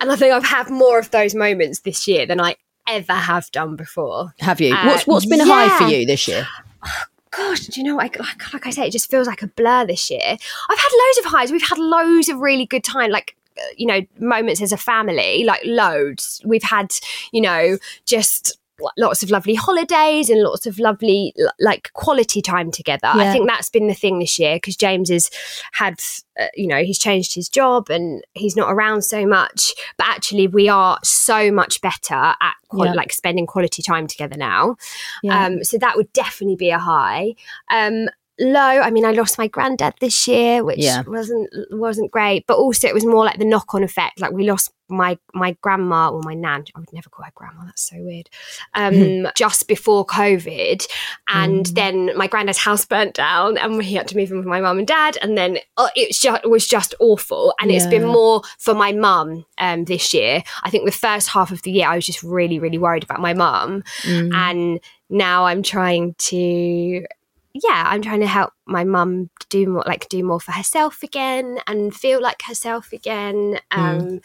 and 0.01 0.11
I 0.11 0.17
think 0.17 0.33
I've 0.35 0.45
had 0.45 0.71
more 0.71 0.99
of 0.99 1.11
those 1.11 1.35
moments 1.35 1.81
this 1.81 2.07
year 2.09 2.27
than 2.27 2.41
I 2.41 2.57
ever 2.89 3.13
have 3.13 3.51
done 3.53 3.77
before. 3.77 4.35
Have 4.41 4.61
you? 4.61 4.75
Uh, 4.75 4.87
what's 4.87 5.07
what's 5.07 5.27
been 5.27 5.41
a 5.41 5.47
high 5.47 5.69
for 5.69 5.85
you 5.85 6.07
this 6.07 6.27
year? 6.29 6.47
Gosh, 7.33 7.61
do 7.69 7.81
you 7.81 7.87
know, 7.87 7.95
like, 7.97 8.19
like, 8.19 8.53
like 8.53 8.67
I 8.67 8.71
say, 8.71 8.89
it 8.89 8.91
just 8.91 9.09
feels 9.09 9.29
like 9.29 9.41
a 9.41 9.47
blur 9.47 9.87
this 9.87 10.11
year. 10.11 10.21
I've 10.21 10.79
had 10.79 10.89
loads 10.93 11.19
of 11.19 11.25
highs. 11.27 11.53
We've 11.53 11.63
had 11.63 11.79
loads 11.79 12.29
of 12.29 12.39
really 12.41 12.67
good 12.67 12.83
time, 12.83 13.13
like, 13.13 13.37
uh, 13.57 13.63
you 13.77 13.87
know, 13.87 14.01
moments 14.19 14.61
as 14.61 14.73
a 14.73 14.77
family, 14.77 15.45
like 15.45 15.61
loads. 15.65 16.43
We've 16.45 16.65
had, 16.65 16.93
you 17.31 17.41
know, 17.41 17.79
just 18.05 18.59
lots 18.97 19.23
of 19.23 19.31
lovely 19.31 19.55
holidays 19.55 20.31
and 20.31 20.43
lots 20.43 20.67
of 20.67 20.79
lovely, 20.79 21.35
like, 21.59 21.93
quality 21.93 22.43
time 22.43 22.71
together. 22.71 23.07
I 23.07 23.33
think 23.33 23.47
that's 23.49 23.69
been 23.71 23.87
the 23.87 23.95
thing 23.95 24.19
this 24.19 24.39
year 24.39 24.57
because 24.57 24.77
James 24.77 25.11
has 25.11 25.31
had, 25.73 26.01
uh, 26.39 26.47
you 26.55 26.67
know, 26.67 26.83
he's 26.83 26.99
changed 26.99 27.35
his 27.35 27.49
job 27.49 27.91
and 27.91 28.23
he's 28.35 28.57
not 28.57 28.73
around 28.73 29.03
so 29.03 29.27
much. 29.27 29.73
But 29.97 30.07
actually, 30.09 30.47
we 30.49 30.69
are 30.69 30.99
so 31.05 31.51
much 31.51 31.81
better 31.81 32.15
at, 32.15 32.55
qual- 32.69 32.87
Yeah. 32.87 32.93
like, 32.95 33.13
spending 33.13 33.47
quality 33.47 33.83
time 33.83 34.07
together 34.07 34.37
now. 34.37 34.77
Yeah. 35.23 35.47
Um, 35.47 35.65
so 35.65 35.79
that 35.79 35.97
would 35.97 36.13
definitely 36.13 36.57
be 36.57 36.71
a 36.71 36.79
high. 36.79 37.35
Um, 37.71 38.09
low, 38.39 38.61
I 38.61 38.91
mean, 38.91 39.05
I 39.05 39.11
lost 39.13 39.37
my 39.37 39.49
granddad 39.49 39.95
this 40.01 40.27
year, 40.27 40.65
which 40.65 40.79
Yeah. 40.79 41.03
wasn't 41.07 41.51
wasn't 41.71 42.11
great. 42.11 42.47
But 42.47 42.57
also, 42.57 42.89
it 42.89 42.95
was 42.95 43.05
more 43.05 43.25
like 43.25 43.39
the 43.39 43.45
knock 43.45 43.75
on 43.75 43.83
effect. 43.85 44.19
Like 44.21 44.33
we 44.33 44.49
lost 44.49 44.73
my 44.91 45.19
my 45.35 45.57
grandma 45.63 46.11
or 46.11 46.21
my 46.23 46.35
nan. 46.35 46.65
I 46.75 46.81
would 46.81 46.93
never 46.93 47.09
call 47.09 47.25
her 47.25 47.33
grandma. 47.35 47.65
That's 47.65 47.83
so 47.89 47.97
weird. 47.99 48.29
Um, 48.75 49.29
just 49.37 49.69
before 49.69 50.05
COVID, 50.07 50.87
and 51.29 51.65
Mm. 51.67 51.75
then 51.75 52.17
my 52.17 52.27
granddad's 52.27 52.59
house 52.59 52.85
burnt 52.85 53.15
down, 53.15 53.57
and 53.59 53.83
he 53.83 53.95
had 53.95 54.09
to 54.09 54.17
move 54.17 54.31
in 54.31 54.39
with 54.39 54.47
my 54.47 54.61
mum 54.61 54.79
and 54.79 54.87
dad. 54.87 55.17
And 55.23 55.37
then 55.39 55.59
uh, 55.77 55.89
it, 55.97 56.15
just, 56.15 56.45
was 56.49 56.67
just 56.67 56.95
awful. 57.01 57.55
And 57.61 57.71
it's 57.71 57.87
been 57.87 58.07
more 58.07 58.43
for 58.59 58.75
my 58.75 58.93
mum 58.93 59.45
um, 59.59 59.85
this 59.85 60.13
year. 60.13 60.43
I 60.63 60.71
think 60.71 60.85
the 60.85 60.93
first 60.93 61.29
half 61.29 61.51
of 61.53 61.63
the 61.63 61.71
year, 61.71 61.87
I 61.89 61.95
was 61.97 62.07
just 62.07 62.23
really 62.23 62.59
really 62.59 62.79
worried 62.79 63.05
about 63.05 63.21
my 63.21 63.35
mum 63.35 63.83
Mm. 64.03 64.33
and 64.35 64.81
now 65.09 65.45
I'm 65.45 65.63
trying 65.63 66.15
to 66.19 67.05
yeah 67.53 67.83
I'm 67.87 68.01
trying 68.03 68.21
to 68.21 68.27
help 68.29 68.53
my 68.67 68.85
mum 68.85 69.29
do 69.49 69.67
more 69.67 69.83
like 69.87 70.09
do 70.09 70.23
more 70.23 70.39
for 70.41 70.53
herself 70.53 71.03
again 71.03 71.59
and 71.67 71.95
feel 71.95 72.21
like 72.23 72.43
herself 72.43 72.93
again 72.93 73.59
um 73.73 74.21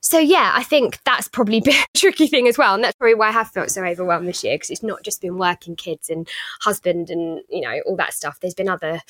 so 0.00 0.18
yeah 0.18 0.52
I 0.54 0.62
think 0.62 0.98
that's 1.04 1.28
probably 1.28 1.60
been 1.68 1.74
a 1.74 1.98
tricky 1.98 2.26
thing 2.26 2.48
as 2.48 2.58
well 2.58 2.74
and 2.74 2.84
that's 2.84 2.96
probably 2.96 3.14
why 3.14 3.28
I 3.28 3.32
have 3.32 3.50
felt 3.50 3.70
so 3.70 3.84
overwhelmed 3.84 4.28
this 4.28 4.44
year 4.44 4.54
because 4.54 4.70
it's 4.70 4.82
not 4.82 5.02
just 5.02 5.20
been 5.20 5.38
working 5.38 5.76
kids 5.76 6.08
and 6.08 6.28
husband 6.60 7.10
and 7.10 7.40
you 7.48 7.60
know 7.60 7.80
all 7.86 7.96
that 7.96 8.14
stuff. 8.14 8.38
There's 8.40 8.54
been 8.54 8.68
other 8.68 9.00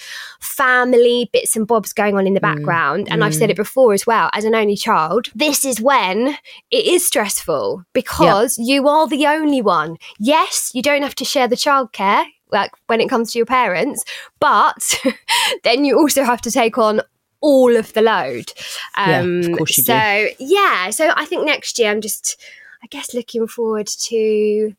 family 0.41 1.29
bits 1.33 1.57
and 1.57 1.67
bobs 1.67 1.93
going 1.93 2.17
on 2.17 2.27
in 2.27 2.35
the 2.35 2.41
mm, 2.41 2.55
background 2.55 3.09
and 3.11 3.25
I've 3.25 3.35
said 3.35 3.49
mm. 3.49 3.53
it 3.53 3.57
before 3.57 3.93
as 3.93 4.07
well 4.07 4.31
as 4.33 4.45
an 4.45 4.55
only 4.55 4.77
child 4.77 5.29
this 5.35 5.65
is 5.65 5.81
when 5.81 6.37
it 6.71 6.85
is 6.85 7.07
stressful 7.07 7.85
because 7.93 8.59
you 8.59 8.89
are 8.89 9.09
the 9.09 9.27
only 9.27 9.63
one. 9.63 9.97
Yes, 10.19 10.71
you 10.75 10.83
don't 10.83 11.03
have 11.03 11.15
to 11.17 11.25
share 11.25 11.49
the 11.49 11.57
childcare 11.57 12.25
like 12.51 12.71
when 12.87 13.01
it 13.01 13.09
comes 13.09 13.33
to 13.33 13.39
your 13.39 13.47
parents, 13.47 14.05
but 14.41 15.01
then 15.65 15.85
you 15.85 15.99
also 15.99 16.25
have 16.25 16.41
to 16.43 16.51
take 16.51 16.79
on 16.79 17.03
all 17.41 17.77
of 17.77 17.93
the 17.93 18.03
load. 18.03 18.53
Yeah, 18.97 19.21
Um, 19.21 19.41
of 19.41 19.53
course 19.57 19.79
you 19.79 19.85
do. 19.85 19.93
so 19.93 20.27
yeah, 20.39 20.91
so 20.91 21.13
I 21.17 21.25
think 21.25 21.45
next 21.45 21.79
year 21.79 21.91
I'm 21.91 22.01
just, 22.01 22.41
I 22.83 22.87
guess, 22.89 23.15
looking 23.15 23.47
forward 23.47 23.87
to 23.87 24.75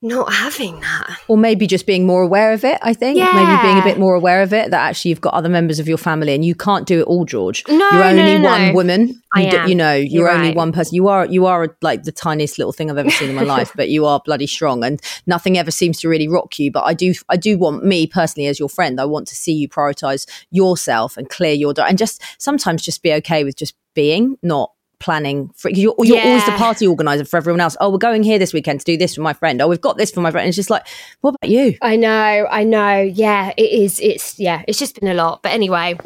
not 0.00 0.32
having 0.32 0.78
that. 0.80 1.18
Or 1.26 1.36
maybe 1.36 1.66
just 1.66 1.84
being 1.84 2.06
more 2.06 2.22
aware 2.22 2.52
of 2.52 2.64
it, 2.64 2.78
I 2.82 2.94
think. 2.94 3.18
Yeah. 3.18 3.32
Maybe 3.32 3.62
being 3.62 3.78
a 3.78 3.82
bit 3.82 3.98
more 3.98 4.14
aware 4.14 4.42
of 4.42 4.52
it 4.52 4.70
that 4.70 4.80
actually 4.88 5.08
you've 5.08 5.20
got 5.20 5.34
other 5.34 5.48
members 5.48 5.80
of 5.80 5.88
your 5.88 5.98
family 5.98 6.34
and 6.34 6.44
you 6.44 6.54
can't 6.54 6.86
do 6.86 7.00
it 7.00 7.04
all, 7.04 7.24
George. 7.24 7.64
No, 7.68 7.74
you're 7.92 8.04
only 8.04 8.38
no, 8.38 8.44
one 8.44 8.66
no. 8.68 8.72
woman. 8.74 9.20
I 9.34 9.42
You, 9.42 9.50
d- 9.50 9.56
am. 9.56 9.68
you 9.68 9.74
know, 9.74 9.94
you're, 9.94 10.06
You're 10.06 10.30
only 10.30 10.48
right. 10.48 10.56
one 10.56 10.70
person. 10.72 10.94
You 10.94 11.08
are 11.08 11.26
you 11.26 11.46
are 11.46 11.76
like 11.82 12.04
the 12.04 12.12
tiniest 12.12 12.58
little 12.58 12.72
thing 12.72 12.90
I've 12.90 12.98
ever 12.98 13.10
seen 13.10 13.30
in 13.30 13.34
my 13.34 13.42
life, 13.42 13.72
but 13.74 13.88
you 13.88 14.06
are 14.06 14.20
bloody 14.24 14.46
strong 14.46 14.84
and 14.84 15.00
nothing 15.26 15.58
ever 15.58 15.70
seems 15.72 15.98
to 16.00 16.08
really 16.08 16.28
rock 16.28 16.58
you. 16.60 16.70
But 16.70 16.84
I 16.84 16.94
do 16.94 17.12
I 17.28 17.36
do 17.36 17.58
want 17.58 17.84
me 17.84 18.06
personally 18.06 18.46
as 18.46 18.58
your 18.60 18.68
friend, 18.68 19.00
I 19.00 19.04
want 19.04 19.26
to 19.28 19.34
see 19.34 19.52
you 19.52 19.68
prioritize 19.68 20.26
yourself 20.50 21.16
and 21.16 21.28
clear 21.28 21.52
your 21.52 21.74
di- 21.74 21.88
and 21.88 21.98
just 21.98 22.22
sometimes 22.38 22.82
just 22.82 23.02
be 23.02 23.12
okay 23.14 23.42
with 23.44 23.56
just 23.56 23.74
being, 23.94 24.36
not 24.42 24.70
planning 24.98 25.50
for 25.56 25.70
you're, 25.70 25.94
you're 26.00 26.20
always 26.20 26.44
the 26.44 26.52
party 26.52 26.86
organizer 26.86 27.24
for 27.24 27.36
everyone 27.36 27.60
else 27.60 27.76
oh 27.80 27.90
we're 27.90 27.98
going 27.98 28.22
here 28.22 28.38
this 28.38 28.52
weekend 28.52 28.80
to 28.80 28.84
do 28.84 28.96
this 28.96 29.14
for 29.14 29.20
my 29.20 29.32
friend 29.32 29.62
oh 29.62 29.68
we've 29.68 29.80
got 29.80 29.96
this 29.96 30.10
for 30.10 30.20
my 30.20 30.30
friend 30.30 30.44
And 30.44 30.48
it's 30.48 30.56
just 30.56 30.70
like 30.70 30.86
what 31.20 31.34
about 31.34 31.50
you 31.50 31.76
I 31.82 31.96
know, 31.96 32.46
I 32.50 32.64
know. 32.64 33.00
Yeah, 33.00 33.52
it 33.56 33.70
is. 33.70 34.00
It's 34.00 34.38
yeah, 34.38 34.62
it's 34.66 34.78
just 34.78 34.98
been 35.00 35.08
a 35.08 35.14
lot. 35.14 35.42
But 35.42 35.52
anyway, 35.52 35.98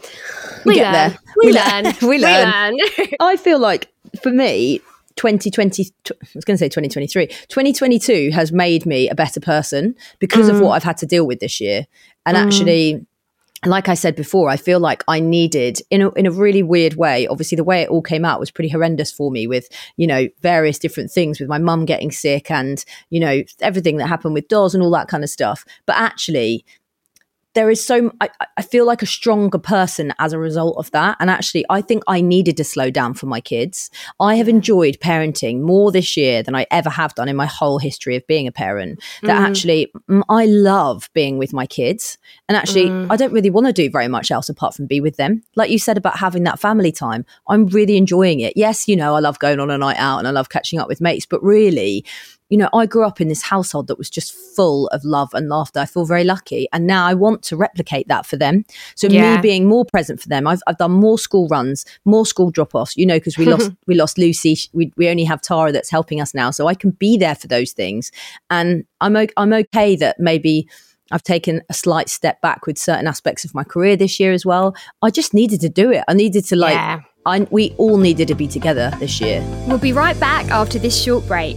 we, 0.64 0.74
get 0.74 0.92
learn. 0.92 0.92
there. 0.92 1.18
We, 1.36 1.46
We 1.46 1.52
learn. 1.52 1.84
learn. 1.84 1.94
We 2.02 2.18
learn. 2.18 2.78
I 3.20 3.36
feel 3.36 3.58
like 3.58 3.88
for 4.22 4.30
me, 4.30 4.80
2020, 5.16 5.92
I 6.10 6.14
was 6.34 6.44
going 6.44 6.56
to 6.56 6.58
say 6.58 6.68
2023, 6.68 7.26
2022 7.26 8.30
has 8.32 8.52
made 8.52 8.86
me 8.86 9.08
a 9.08 9.14
better 9.14 9.40
person 9.40 9.94
because 10.18 10.48
of 10.48 10.56
mm. 10.56 10.62
what 10.62 10.72
I've 10.72 10.84
had 10.84 10.96
to 10.98 11.06
deal 11.06 11.26
with 11.26 11.40
this 11.40 11.60
year. 11.60 11.86
And 12.24 12.36
mm. 12.36 12.46
actually, 12.46 13.06
like 13.64 13.88
I 13.88 13.94
said 13.94 14.16
before, 14.16 14.48
I 14.48 14.56
feel 14.56 14.80
like 14.80 15.04
I 15.06 15.20
needed, 15.20 15.80
in 15.90 16.02
a, 16.02 16.10
in 16.12 16.26
a 16.26 16.32
really 16.32 16.62
weird 16.62 16.94
way, 16.94 17.26
obviously 17.28 17.56
the 17.56 17.64
way 17.64 17.82
it 17.82 17.88
all 17.88 18.02
came 18.02 18.24
out 18.24 18.40
was 18.40 18.50
pretty 18.50 18.68
horrendous 18.68 19.12
for 19.12 19.30
me 19.30 19.46
with, 19.46 19.68
you 19.96 20.06
know, 20.06 20.28
various 20.40 20.78
different 20.78 21.10
things 21.10 21.38
with 21.38 21.48
my 21.48 21.58
mum 21.58 21.84
getting 21.84 22.10
sick 22.10 22.50
and, 22.50 22.84
you 23.10 23.20
know, 23.20 23.42
everything 23.60 23.98
that 23.98 24.08
happened 24.08 24.34
with 24.34 24.48
dolls 24.48 24.74
and 24.74 24.82
all 24.82 24.90
that 24.90 25.08
kind 25.08 25.22
of 25.22 25.30
stuff. 25.30 25.64
But 25.86 25.96
actually, 25.96 26.64
there 27.54 27.70
is 27.70 27.84
so 27.84 28.12
I, 28.20 28.30
I 28.56 28.62
feel 28.62 28.86
like 28.86 29.02
a 29.02 29.06
stronger 29.06 29.58
person 29.58 30.12
as 30.18 30.32
a 30.32 30.38
result 30.38 30.76
of 30.78 30.90
that. 30.92 31.16
And 31.20 31.30
actually 31.30 31.64
i 31.70 31.80
think 31.80 32.02
i 32.06 32.20
needed 32.20 32.56
to 32.56 32.64
slow 32.64 32.90
down 32.90 33.14
for 33.14 33.26
my 33.26 33.40
kids. 33.40 33.90
I 34.20 34.36
have 34.36 34.48
enjoyed 34.48 34.98
parenting 35.00 35.60
more 35.60 35.92
this 35.92 36.16
year 36.16 36.42
than 36.42 36.54
i 36.54 36.66
ever 36.70 36.90
have 36.90 37.14
done 37.14 37.28
in 37.28 37.36
my 37.36 37.46
whole 37.46 37.78
history 37.78 38.16
of 38.16 38.26
being 38.26 38.46
a 38.46 38.52
parent. 38.52 39.02
That 39.22 39.40
actually 39.40 39.92
mm, 40.08 40.22
i 40.28 40.46
love 40.46 41.10
being 41.14 41.38
with 41.38 41.52
my 41.52 41.66
kids. 41.66 42.18
And 42.48 42.56
actually 42.56 42.90
i 43.10 43.16
don't 43.16 43.32
really 43.32 43.50
want 43.50 43.66
to 43.66 43.72
do 43.72 43.90
very 43.90 44.08
much 44.08 44.30
else 44.30 44.48
apart 44.48 44.74
from 44.74 44.86
be 44.86 45.00
with 45.00 45.16
them. 45.16 45.42
Like 45.56 45.70
you 45.70 45.78
said 45.78 45.96
about 45.96 46.18
having 46.18 46.44
that 46.44 46.60
family 46.60 46.92
time 46.92 47.24
i'm 47.48 47.66
really 47.66 47.96
enjoying 47.96 48.40
it. 48.40 48.54
Yes 48.56 48.88
you 48.88 48.96
know 48.96 49.14
i 49.14 49.20
love 49.20 49.38
going 49.38 49.60
on 49.60 49.70
a 49.70 49.78
night 49.78 49.98
out 49.98 50.18
and 50.18 50.28
i 50.28 50.30
love 50.30 50.48
catching 50.48 50.78
up 50.78 50.88
with 50.88 51.00
mates 51.00 51.26
but 51.26 51.42
really 51.42 52.04
you 52.52 52.58
know, 52.58 52.68
I 52.74 52.84
grew 52.84 53.06
up 53.06 53.18
in 53.18 53.28
this 53.28 53.40
household 53.40 53.86
that 53.86 53.96
was 53.96 54.10
just 54.10 54.34
full 54.34 54.88
of 54.88 55.02
love 55.06 55.30
and 55.32 55.48
laughter. 55.48 55.80
I 55.80 55.86
feel 55.86 56.04
very 56.04 56.22
lucky. 56.22 56.68
And 56.70 56.86
now 56.86 57.06
I 57.06 57.14
want 57.14 57.42
to 57.44 57.56
replicate 57.56 58.08
that 58.08 58.26
for 58.26 58.36
them. 58.36 58.66
So 58.94 59.06
Yeah. 59.08 59.36
me 59.36 59.40
being 59.40 59.64
more 59.66 59.86
present 59.86 60.20
for 60.20 60.28
them, 60.28 60.46
I've, 60.46 60.60
I've 60.66 60.76
done 60.76 60.92
more 60.92 61.18
school 61.18 61.48
runs, 61.48 61.86
more 62.04 62.26
school 62.26 62.50
drop 62.50 62.74
offs, 62.74 62.94
you 62.94 63.06
know, 63.06 63.16
because 63.16 63.38
we 63.38 63.46
lost, 63.46 63.70
we 63.86 63.94
lost 63.94 64.18
Lucy. 64.18 64.58
We, 64.74 64.92
we 64.98 65.08
only 65.08 65.24
have 65.24 65.40
Tara 65.40 65.72
that's 65.72 65.88
helping 65.88 66.20
us 66.20 66.34
now. 66.34 66.50
So 66.50 66.66
I 66.66 66.74
can 66.74 66.90
be 66.90 67.16
there 67.16 67.34
for 67.34 67.48
those 67.48 67.72
things. 67.72 68.12
And 68.50 68.84
I'm, 69.00 69.16
o- 69.16 69.26
I'm 69.38 69.54
okay 69.54 69.96
that 69.96 70.20
maybe 70.20 70.68
I've 71.10 71.22
taken 71.22 71.62
a 71.70 71.74
slight 71.74 72.10
step 72.10 72.42
back 72.42 72.66
with 72.66 72.76
certain 72.76 73.06
aspects 73.06 73.46
of 73.46 73.54
my 73.54 73.64
career 73.64 73.96
this 73.96 74.20
year 74.20 74.32
as 74.32 74.44
well. 74.44 74.76
I 75.00 75.08
just 75.08 75.32
needed 75.32 75.62
to 75.62 75.70
do 75.70 75.90
it. 75.90 76.04
I 76.06 76.12
needed 76.12 76.44
to 76.46 76.56
like, 76.56 76.74
Yeah. 76.74 77.00
I, 77.24 77.46
we 77.50 77.70
all 77.78 77.96
needed 77.96 78.28
to 78.28 78.34
be 78.34 78.46
together 78.48 78.92
this 78.98 79.22
year. 79.22 79.40
We'll 79.66 79.78
be 79.78 79.94
right 79.94 80.18
back 80.20 80.50
after 80.50 80.78
this 80.78 81.00
short 81.02 81.26
break. 81.26 81.56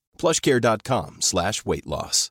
plushcare.com 0.21 1.21
slash 1.21 1.65
weight 1.65 1.87
loss. 1.87 2.29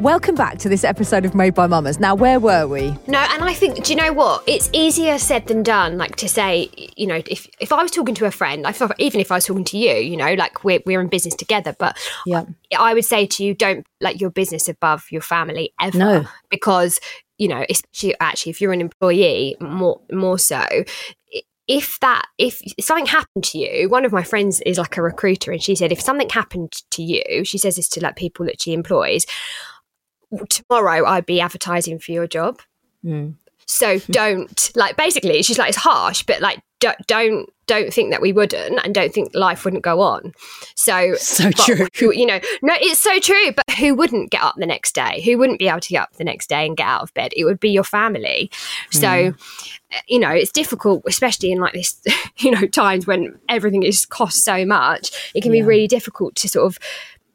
Welcome 0.00 0.34
back 0.34 0.58
to 0.58 0.68
this 0.68 0.82
episode 0.82 1.24
of 1.24 1.34
Made 1.36 1.54
by 1.54 1.66
Mamas. 1.68 2.00
Now, 2.00 2.14
where 2.16 2.40
were 2.40 2.66
we? 2.66 2.88
No, 3.06 3.18
and 3.18 3.44
I 3.44 3.54
think, 3.54 3.84
do 3.84 3.92
you 3.92 3.96
know 3.96 4.12
what? 4.12 4.42
It's 4.46 4.68
easier 4.72 5.18
said 5.18 5.46
than 5.46 5.62
done. 5.62 5.96
Like 5.98 6.16
to 6.16 6.28
say, 6.28 6.68
you 6.96 7.06
know, 7.06 7.22
if 7.26 7.46
if 7.60 7.72
I 7.72 7.80
was 7.80 7.92
talking 7.92 8.14
to 8.16 8.24
a 8.26 8.30
friend, 8.32 8.66
I 8.66 8.72
thought, 8.72 8.92
even 8.98 9.20
if 9.20 9.30
I 9.30 9.36
was 9.36 9.46
talking 9.46 9.64
to 9.64 9.78
you, 9.78 9.92
you 9.94 10.16
know, 10.16 10.34
like 10.34 10.64
we're 10.64 10.80
we're 10.84 11.00
in 11.00 11.06
business 11.08 11.34
together, 11.36 11.76
but 11.78 11.96
Yeah. 12.26 12.44
I 12.76 12.92
would 12.92 13.04
say 13.04 13.24
to 13.26 13.44
you, 13.44 13.54
don't 13.54 13.86
let 14.00 14.20
your 14.20 14.30
business 14.30 14.68
above 14.68 15.04
your 15.10 15.22
family 15.22 15.72
ever, 15.80 15.96
No. 15.96 16.24
because 16.50 16.98
you 17.38 17.48
know, 17.48 17.64
especially 17.70 18.14
actually 18.20 18.50
if 18.50 18.60
you're 18.60 18.72
an 18.72 18.80
employee, 18.80 19.56
more 19.60 20.00
more 20.12 20.38
so. 20.40 20.64
If 21.66 21.98
that, 22.00 22.26
if 22.38 22.60
something 22.80 23.06
happened 23.06 23.44
to 23.44 23.58
you, 23.58 23.88
one 23.88 24.04
of 24.04 24.12
my 24.12 24.22
friends 24.22 24.60
is 24.66 24.76
like 24.78 24.96
a 24.96 25.02
recruiter, 25.02 25.50
and 25.50 25.62
she 25.62 25.74
said 25.74 25.92
if 25.92 26.00
something 26.00 26.28
happened 26.28 26.72
to 26.90 27.02
you, 27.02 27.44
she 27.44 27.58
says 27.58 27.76
this 27.76 27.88
to 27.90 28.00
like 28.00 28.16
people 28.16 28.44
that 28.46 28.60
she 28.60 28.72
employs. 28.74 29.24
Tomorrow, 30.50 31.06
I'd 31.06 31.26
be 31.26 31.40
advertising 31.40 31.98
for 31.98 32.12
your 32.12 32.26
job. 32.26 32.60
Hmm. 33.02 33.30
So 33.66 33.98
don't 34.10 34.70
like 34.74 34.96
basically 34.96 35.42
she's 35.42 35.58
like 35.58 35.68
it's 35.70 35.78
harsh, 35.78 36.22
but 36.24 36.40
like 36.40 36.60
don't 36.80 36.98
don't 37.06 37.48
don't 37.66 37.94
think 37.94 38.10
that 38.10 38.20
we 38.20 38.30
wouldn't 38.30 38.78
and 38.84 38.94
don't 38.94 39.12
think 39.14 39.30
life 39.34 39.64
wouldn't 39.64 39.82
go 39.82 40.00
on. 40.02 40.34
So 40.74 41.14
So 41.14 41.44
but 41.44 41.92
true. 41.94 42.12
you 42.12 42.26
know, 42.26 42.38
no, 42.62 42.74
it's 42.78 43.00
so 43.00 43.18
true. 43.20 43.52
But 43.52 43.76
who 43.76 43.94
wouldn't 43.94 44.30
get 44.30 44.42
up 44.42 44.56
the 44.58 44.66
next 44.66 44.94
day? 44.94 45.22
Who 45.24 45.38
wouldn't 45.38 45.58
be 45.58 45.68
able 45.68 45.80
to 45.80 45.88
get 45.88 46.02
up 46.02 46.12
the 46.16 46.24
next 46.24 46.48
day 46.50 46.66
and 46.66 46.76
get 46.76 46.86
out 46.86 47.02
of 47.02 47.14
bed? 47.14 47.32
It 47.34 47.44
would 47.46 47.58
be 47.60 47.70
your 47.70 47.84
family. 47.84 48.50
So, 48.90 49.06
Mm. 49.08 49.34
uh, 49.94 50.00
you 50.08 50.18
know, 50.18 50.28
it's 50.30 50.52
difficult, 50.52 51.04
especially 51.06 51.52
in 51.52 51.58
like 51.58 51.72
this, 51.72 51.98
you 52.38 52.50
know, 52.50 52.66
times 52.66 53.06
when 53.06 53.38
everything 53.48 53.82
is 53.82 54.04
cost 54.04 54.44
so 54.44 54.66
much. 54.66 55.32
It 55.34 55.42
can 55.42 55.52
be 55.52 55.62
really 55.62 55.86
difficult 55.88 56.34
to 56.36 56.48
sort 56.50 56.66
of 56.66 56.78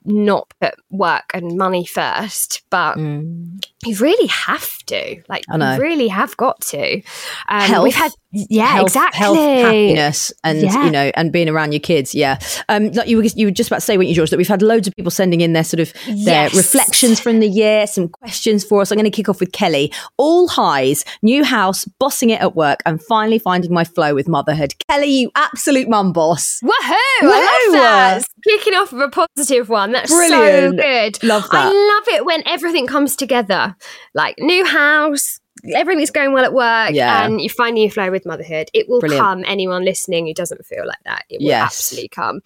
not 0.09 0.51
put 0.59 0.73
work 0.89 1.31
and 1.33 1.57
money 1.57 1.85
first, 1.85 2.61
but 2.69 2.97
you 2.97 3.95
really 3.99 4.27
have 4.27 4.77
to. 4.87 5.21
Like, 5.29 5.43
you 5.51 5.81
really 5.81 6.07
have 6.09 6.35
got 6.37 6.59
to. 6.61 7.01
Um, 7.47 7.61
Health. 7.61 7.83
We've 7.83 7.95
had, 7.95 8.11
yeah, 8.31 8.65
health, 8.67 8.87
exactly. 8.87 9.19
health, 9.19 9.37
happiness, 9.37 10.33
and 10.43 10.61
Yeah. 10.61 10.85
you 10.85 10.91
know, 10.91 11.11
and 11.15 11.31
being 11.31 11.47
around 11.49 11.71
your 11.71 11.79
kids. 11.79 12.13
Yeah, 12.13 12.39
um, 12.67 12.91
like 12.91 13.07
you 13.07 13.17
were, 13.17 13.23
you 13.23 13.47
were 13.47 13.51
just 13.51 13.69
about 13.69 13.77
to 13.77 13.81
say, 13.81 13.97
weren't 13.97 14.09
you, 14.09 14.15
George? 14.15 14.29
That 14.31 14.37
we've 14.37 14.47
had 14.47 14.61
loads 14.61 14.87
of 14.87 14.95
people 14.95 15.11
sending 15.11 15.41
in 15.41 15.53
their 15.53 15.63
sort 15.63 15.79
of 15.79 15.93
their 16.05 16.45
Yes. 16.49 16.55
reflections 16.55 17.19
from 17.19 17.39
the 17.39 17.47
year, 17.47 17.87
some 17.87 18.07
questions 18.09 18.63
for 18.63 18.81
us. 18.81 18.91
I'm 18.91 18.97
going 18.97 19.05
to 19.09 19.15
kick 19.15 19.29
off 19.29 19.39
with 19.39 19.51
Kelly. 19.51 19.91
All 20.17 20.47
highs, 20.47 21.05
new 21.21 21.43
house, 21.43 21.85
bossing 21.85 22.29
it 22.31 22.41
at 22.41 22.55
work, 22.55 22.79
and 22.85 23.01
finally 23.03 23.39
finding 23.39 23.73
my 23.73 23.83
flow 23.83 24.13
with 24.15 24.27
motherhood. 24.27 24.73
Kelly, 24.89 25.07
you 25.21 25.31
absolute 25.35 25.87
mum 25.87 26.11
boss. 26.13 26.59
Woohoo! 26.63 26.69
I 27.21 27.63
love 27.65 27.73
that. 27.73 28.23
Kicking 28.43 28.73
off 28.73 28.91
with 28.91 29.01
a 29.01 29.09
positive 29.09 29.69
one. 29.69 29.95
That's 30.01 30.11
Brilliant. 30.13 30.79
so 30.79 30.83
good. 30.83 31.23
Love 31.23 31.49
that. 31.51 31.65
I 31.67 31.67
love 31.67 32.07
it 32.19 32.25
when 32.25 32.43
everything 32.47 32.87
comes 32.87 33.15
together. 33.15 33.75
Like 34.13 34.35
new 34.39 34.65
house, 34.65 35.39
everything's 35.75 36.11
going 36.11 36.33
well 36.33 36.45
at 36.45 36.53
work, 36.53 36.91
Yeah. 36.91 37.25
and 37.25 37.41
you 37.41 37.49
find 37.49 37.77
your 37.77 37.89
flow 37.89 38.11
with 38.11 38.25
motherhood. 38.25 38.69
It 38.73 38.87
will 38.89 38.99
Brilliant. 38.99 39.21
come. 39.23 39.43
Anyone 39.47 39.83
listening 39.85 40.27
who 40.27 40.33
doesn't 40.33 40.65
feel 40.65 40.85
like 40.85 41.03
that, 41.05 41.25
it 41.29 41.39
will 41.41 41.47
Yes. 41.47 41.63
absolutely 41.65 42.09
come. 42.09 42.41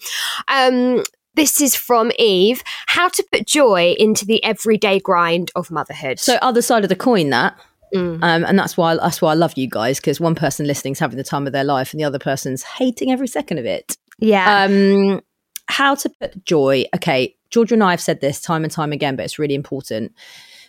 Um, 0.48 1.04
this 1.36 1.60
is 1.62 1.76
from 1.76 2.12
Eve. 2.20 2.62
How 2.88 3.08
to 3.10 3.24
put 3.32 3.48
joy 3.48 3.96
into 3.98 4.26
the 4.26 4.44
everyday 4.44 5.00
grind 5.00 5.52
of 5.56 5.72
motherhood. 5.72 6.20
So 6.20 6.36
other 6.42 6.62
side 6.62 6.84
of 6.84 6.90
the 6.90 6.96
coin, 6.96 7.30
that. 7.32 7.56
Mm. 7.96 8.24
Um, 8.24 8.44
and 8.46 8.58
that's 8.58 8.76
why 8.76 8.96
that's 8.96 9.22
why 9.22 9.32
I 9.32 9.36
love 9.36 9.54
you 9.56 9.68
guys 9.70 10.00
because 10.00 10.20
one 10.20 10.34
person 10.34 10.66
listening 10.66 10.94
is 10.94 11.00
having 11.00 11.18
the 11.18 11.24
time 11.24 11.46
of 11.46 11.54
their 11.54 11.64
life 11.64 11.92
and 11.94 12.00
the 12.00 12.06
other 12.06 12.18
person's 12.18 12.64
hating 12.64 13.12
every 13.12 13.28
second 13.28 13.60
of 13.60 13.66
it. 13.66 13.98
yeah, 14.20 14.64
Um, 14.66 15.22
how 15.68 15.96
to 15.96 16.10
put 16.10 16.46
joy. 16.46 16.86
Okay, 16.96 17.36
Georgia 17.50 17.76
and 17.76 17.84
I 17.84 17.92
have 17.92 18.02
said 18.02 18.22
this 18.22 18.42
time 18.42 18.64
and 18.64 18.72
time 18.72 18.92
again, 18.92 19.16
but 19.16 19.26
it's 19.26 19.40
really 19.40 19.56
important. 19.56 20.14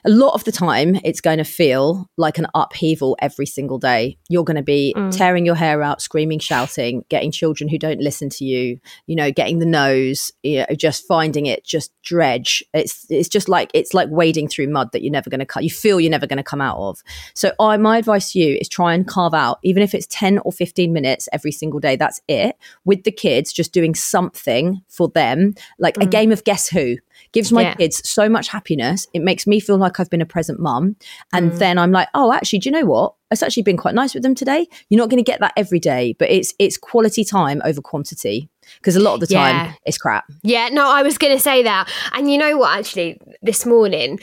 A 0.07 0.11
lot 0.11 0.35
of 0.35 0.45
the 0.45 0.53
time, 0.53 0.97
it's 1.03 1.23
going 1.23 1.39
to 1.39 1.45
feel 1.45 2.11
like 2.19 2.37
an 2.37 2.47
upheaval 2.55 3.17
every 3.21 3.47
single 3.47 3.79
day. 3.79 4.19
You're 4.29 4.45
going 4.45 4.57
to 4.57 4.63
be 4.63 4.93
Mm. 4.97 5.17
tearing 5.17 5.47
your 5.47 5.55
hair 5.55 5.83
out, 5.83 6.03
screaming, 6.03 6.39
shouting, 6.39 7.05
getting 7.09 7.31
children 7.33 7.69
who 7.71 7.79
don't 7.79 8.01
listen 8.01 8.29
to 8.31 8.45
you. 8.45 8.79
You 9.07 9.17
know, 9.17 9.31
getting 9.31 9.61
the 9.61 9.67
nose. 9.67 10.31
You 10.43 10.59
know, 10.69 10.75
just 10.77 11.07
finding 11.07 11.47
it 11.47 11.65
just 11.65 11.91
dredge. 12.03 12.63
It's 12.75 13.07
it's 13.09 13.29
just 13.31 13.49
like 13.49 13.71
it's 13.73 13.95
like 13.95 14.09
wading 14.11 14.49
through 14.49 14.69
mud 14.69 14.91
that 14.93 15.03
you're 15.03 15.11
never 15.13 15.31
going 15.31 15.41
to 15.41 15.47
cut. 15.47 15.65
You 15.65 15.71
feel 15.71 15.99
you're 15.99 16.11
never 16.11 16.27
going 16.27 16.37
to 16.37 16.43
come 16.43 16.61
out 16.61 16.77
of. 16.79 17.03
So, 17.35 17.53
I 17.59 17.77
my 17.79 17.97
advice 17.99 18.33
to 18.33 18.39
you 18.39 18.59
is 18.61 18.69
try 18.69 18.93
and 18.95 19.09
carve 19.09 19.33
out, 19.35 19.59
even 19.63 19.83
if 19.83 19.95
it's 19.95 20.07
ten 20.11 20.39
or 20.39 20.53
fifteen 20.53 20.93
minutes 20.93 21.29
every 21.33 21.53
single 21.53 21.81
day. 21.81 21.97
That's 21.97 22.21
it 22.29 22.57
with 22.85 23.05
the 23.05 23.13
kids, 23.13 23.53
just 23.55 23.73
doing 23.73 23.95
something 23.95 24.83
for 24.89 25.09
them, 25.09 25.55
like 25.79 25.97
a 25.97 26.07
game 26.07 26.31
of 26.31 26.45
guess 26.45 26.69
who. 26.69 26.97
Gives 27.35 27.53
my 27.53 27.63
Yeah. 27.63 27.75
kids 27.75 28.01
so 28.09 28.29
much 28.29 28.49
happiness. 28.49 29.07
It 29.13 29.21
makes 29.21 29.47
me 29.47 29.61
feel 29.61 29.77
like 29.77 30.01
I've 30.01 30.09
been 30.09 30.23
a 30.23 30.27
present 30.27 30.59
mum. 30.61 30.97
And 31.33 31.53
Mm. 31.53 31.59
then 31.59 31.79
I'm 31.79 31.93
like, 31.93 32.09
oh, 32.15 32.33
actually, 32.33 32.61
do 32.61 32.71
you 32.71 32.73
know 32.73 32.87
what? 32.87 33.13
It's 33.31 33.43
actually 33.43 33.65
been 33.65 33.77
quite 33.77 33.95
nice 33.95 34.15
with 34.15 34.23
them 34.23 34.35
today. 34.35 34.67
You're 34.89 34.99
not 35.01 35.11
going 35.11 35.23
to 35.23 35.31
get 35.31 35.41
that 35.41 35.53
every 35.57 35.81
day, 35.81 36.15
but 36.19 36.31
it's 36.31 36.55
it's 36.59 36.79
quality 36.79 37.25
time 37.25 37.61
over 37.65 37.83
quantity. 37.83 38.49
Because 38.79 38.97
a 38.97 39.01
lot 39.01 39.15
of 39.15 39.21
the 39.21 39.27
time 39.27 39.57
Yeah. 39.57 39.73
it's 39.85 39.99
crap. 39.99 40.25
Yeah, 40.43 40.69
no, 40.73 40.89
I 40.89 41.03
was 41.03 41.19
going 41.19 41.35
to 41.37 41.43
say 41.43 41.63
that. 41.65 41.87
And 42.13 42.31
you 42.31 42.39
know 42.39 42.57
what, 42.57 42.79
actually, 42.79 43.21
this 43.43 43.67
morning, 43.67 44.19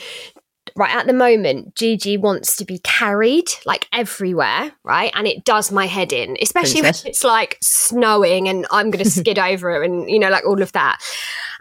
right 0.76 0.94
at 0.94 1.06
the 1.06 1.12
moment, 1.12 1.74
Gigi 1.74 2.16
wants 2.16 2.56
to 2.56 2.64
be 2.64 2.78
carried 2.78 3.50
like 3.66 3.88
everywhere, 3.92 4.72
right? 4.82 5.10
And 5.14 5.26
it 5.26 5.44
does 5.44 5.70
my 5.72 5.86
head 5.86 6.12
in, 6.12 6.36
especially 6.40 6.80
Princess. 6.82 7.04
when 7.04 7.10
it's 7.10 7.24
like 7.24 7.58
snowing 7.60 8.48
and 8.48 8.66
I'm 8.70 8.90
going 8.90 9.04
to 9.04 9.10
skid 9.10 9.38
over 9.38 9.70
it 9.82 9.90
and, 9.90 10.10
you 10.10 10.18
know, 10.18 10.30
like 10.30 10.44
all 10.46 10.62
of 10.62 10.72
that. 10.72 11.00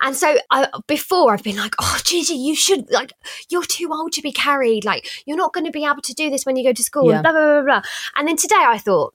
And 0.02 0.16
so 0.16 0.38
I, 0.50 0.68
before 0.88 1.34
I've 1.34 1.44
been 1.44 1.58
like, 1.58 1.76
oh, 1.80 2.00
Gigi, 2.04 2.34
you 2.34 2.56
should, 2.56 2.90
like, 2.92 3.14
you're 3.50 3.64
too 3.66 3.90
old 3.92 4.14
to 4.14 4.22
be 4.22 4.32
carried. 4.32 4.84
Like, 4.84 5.08
you're 5.26 5.38
not 5.38 5.54
going 5.54 5.66
to 5.66 5.72
be 5.72 5.86
able 5.86 6.02
to 6.02 6.14
do 6.14 6.30
this 6.30 6.44
when 6.46 6.56
you 6.56 6.64
go 6.64 6.74
to 6.74 6.84
school, 6.84 7.08
Yeah. 7.10 7.16
and 7.18 7.24
blah, 7.24 7.32
blah, 7.34 7.62
blah, 7.62 7.62
blah. 7.64 7.82
And 8.16 8.28
then 8.28 8.36
today 8.36 8.56
I 8.58 8.78
thought, 8.80 9.14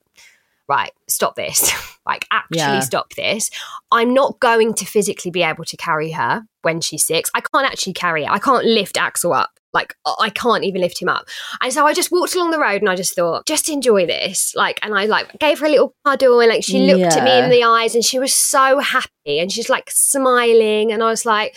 right, 0.67 0.91
stop 1.07 1.35
this. 1.35 1.71
like, 2.05 2.25
actually 2.31 2.57
Yeah. 2.59 2.79
stop 2.81 3.13
this. 3.15 3.49
I'm 3.91 4.13
not 4.13 4.39
going 4.39 4.73
to 4.75 4.85
physically 4.85 5.31
be 5.31 5.43
able 5.43 5.65
to 5.65 5.77
carry 5.77 6.11
her 6.11 6.43
when 6.61 6.81
she's 6.81 7.05
six. 7.05 7.29
I 7.33 7.41
can't 7.41 7.65
actually 7.65 7.93
carry 7.93 8.25
her. 8.25 8.31
I 8.31 8.39
can't 8.39 8.65
lift 8.65 8.97
Axel 8.97 9.33
up. 9.33 9.51
Like 9.73 9.93
I- 10.05 10.15
I 10.19 10.29
can't 10.29 10.63
even 10.63 10.81
lift 10.81 11.01
him 11.01 11.09
up. 11.09 11.27
And 11.61 11.71
so 11.71 11.85
I 11.85 11.93
just 11.93 12.11
walked 12.11 12.33
along 12.35 12.51
the 12.51 12.59
road 12.59 12.81
and 12.81 12.89
I 12.89 12.95
just 12.95 13.15
thought, 13.15 13.45
just 13.45 13.69
enjoy 13.69 14.05
this. 14.05 14.53
Like, 14.55 14.79
and 14.81 14.97
I 14.97 15.05
like 15.05 15.37
gave 15.39 15.59
her 15.59 15.65
a 15.65 15.69
little 15.69 15.93
cuddle 16.05 16.39
and 16.39 16.49
like 16.49 16.63
she 16.63 16.79
looked 16.91 17.15
at 17.15 17.23
me 17.23 17.37
in 17.39 17.49
the 17.49 17.63
eyes 17.63 17.93
and 17.93 18.03
she 18.03 18.17
was 18.19 18.33
so 18.35 18.79
happy 18.79 19.39
and 19.39 19.51
she's 19.51 19.69
like 19.69 19.89
smiling 19.91 20.91
and 20.91 21.03
I 21.03 21.07
was 21.07 21.25
like, 21.25 21.55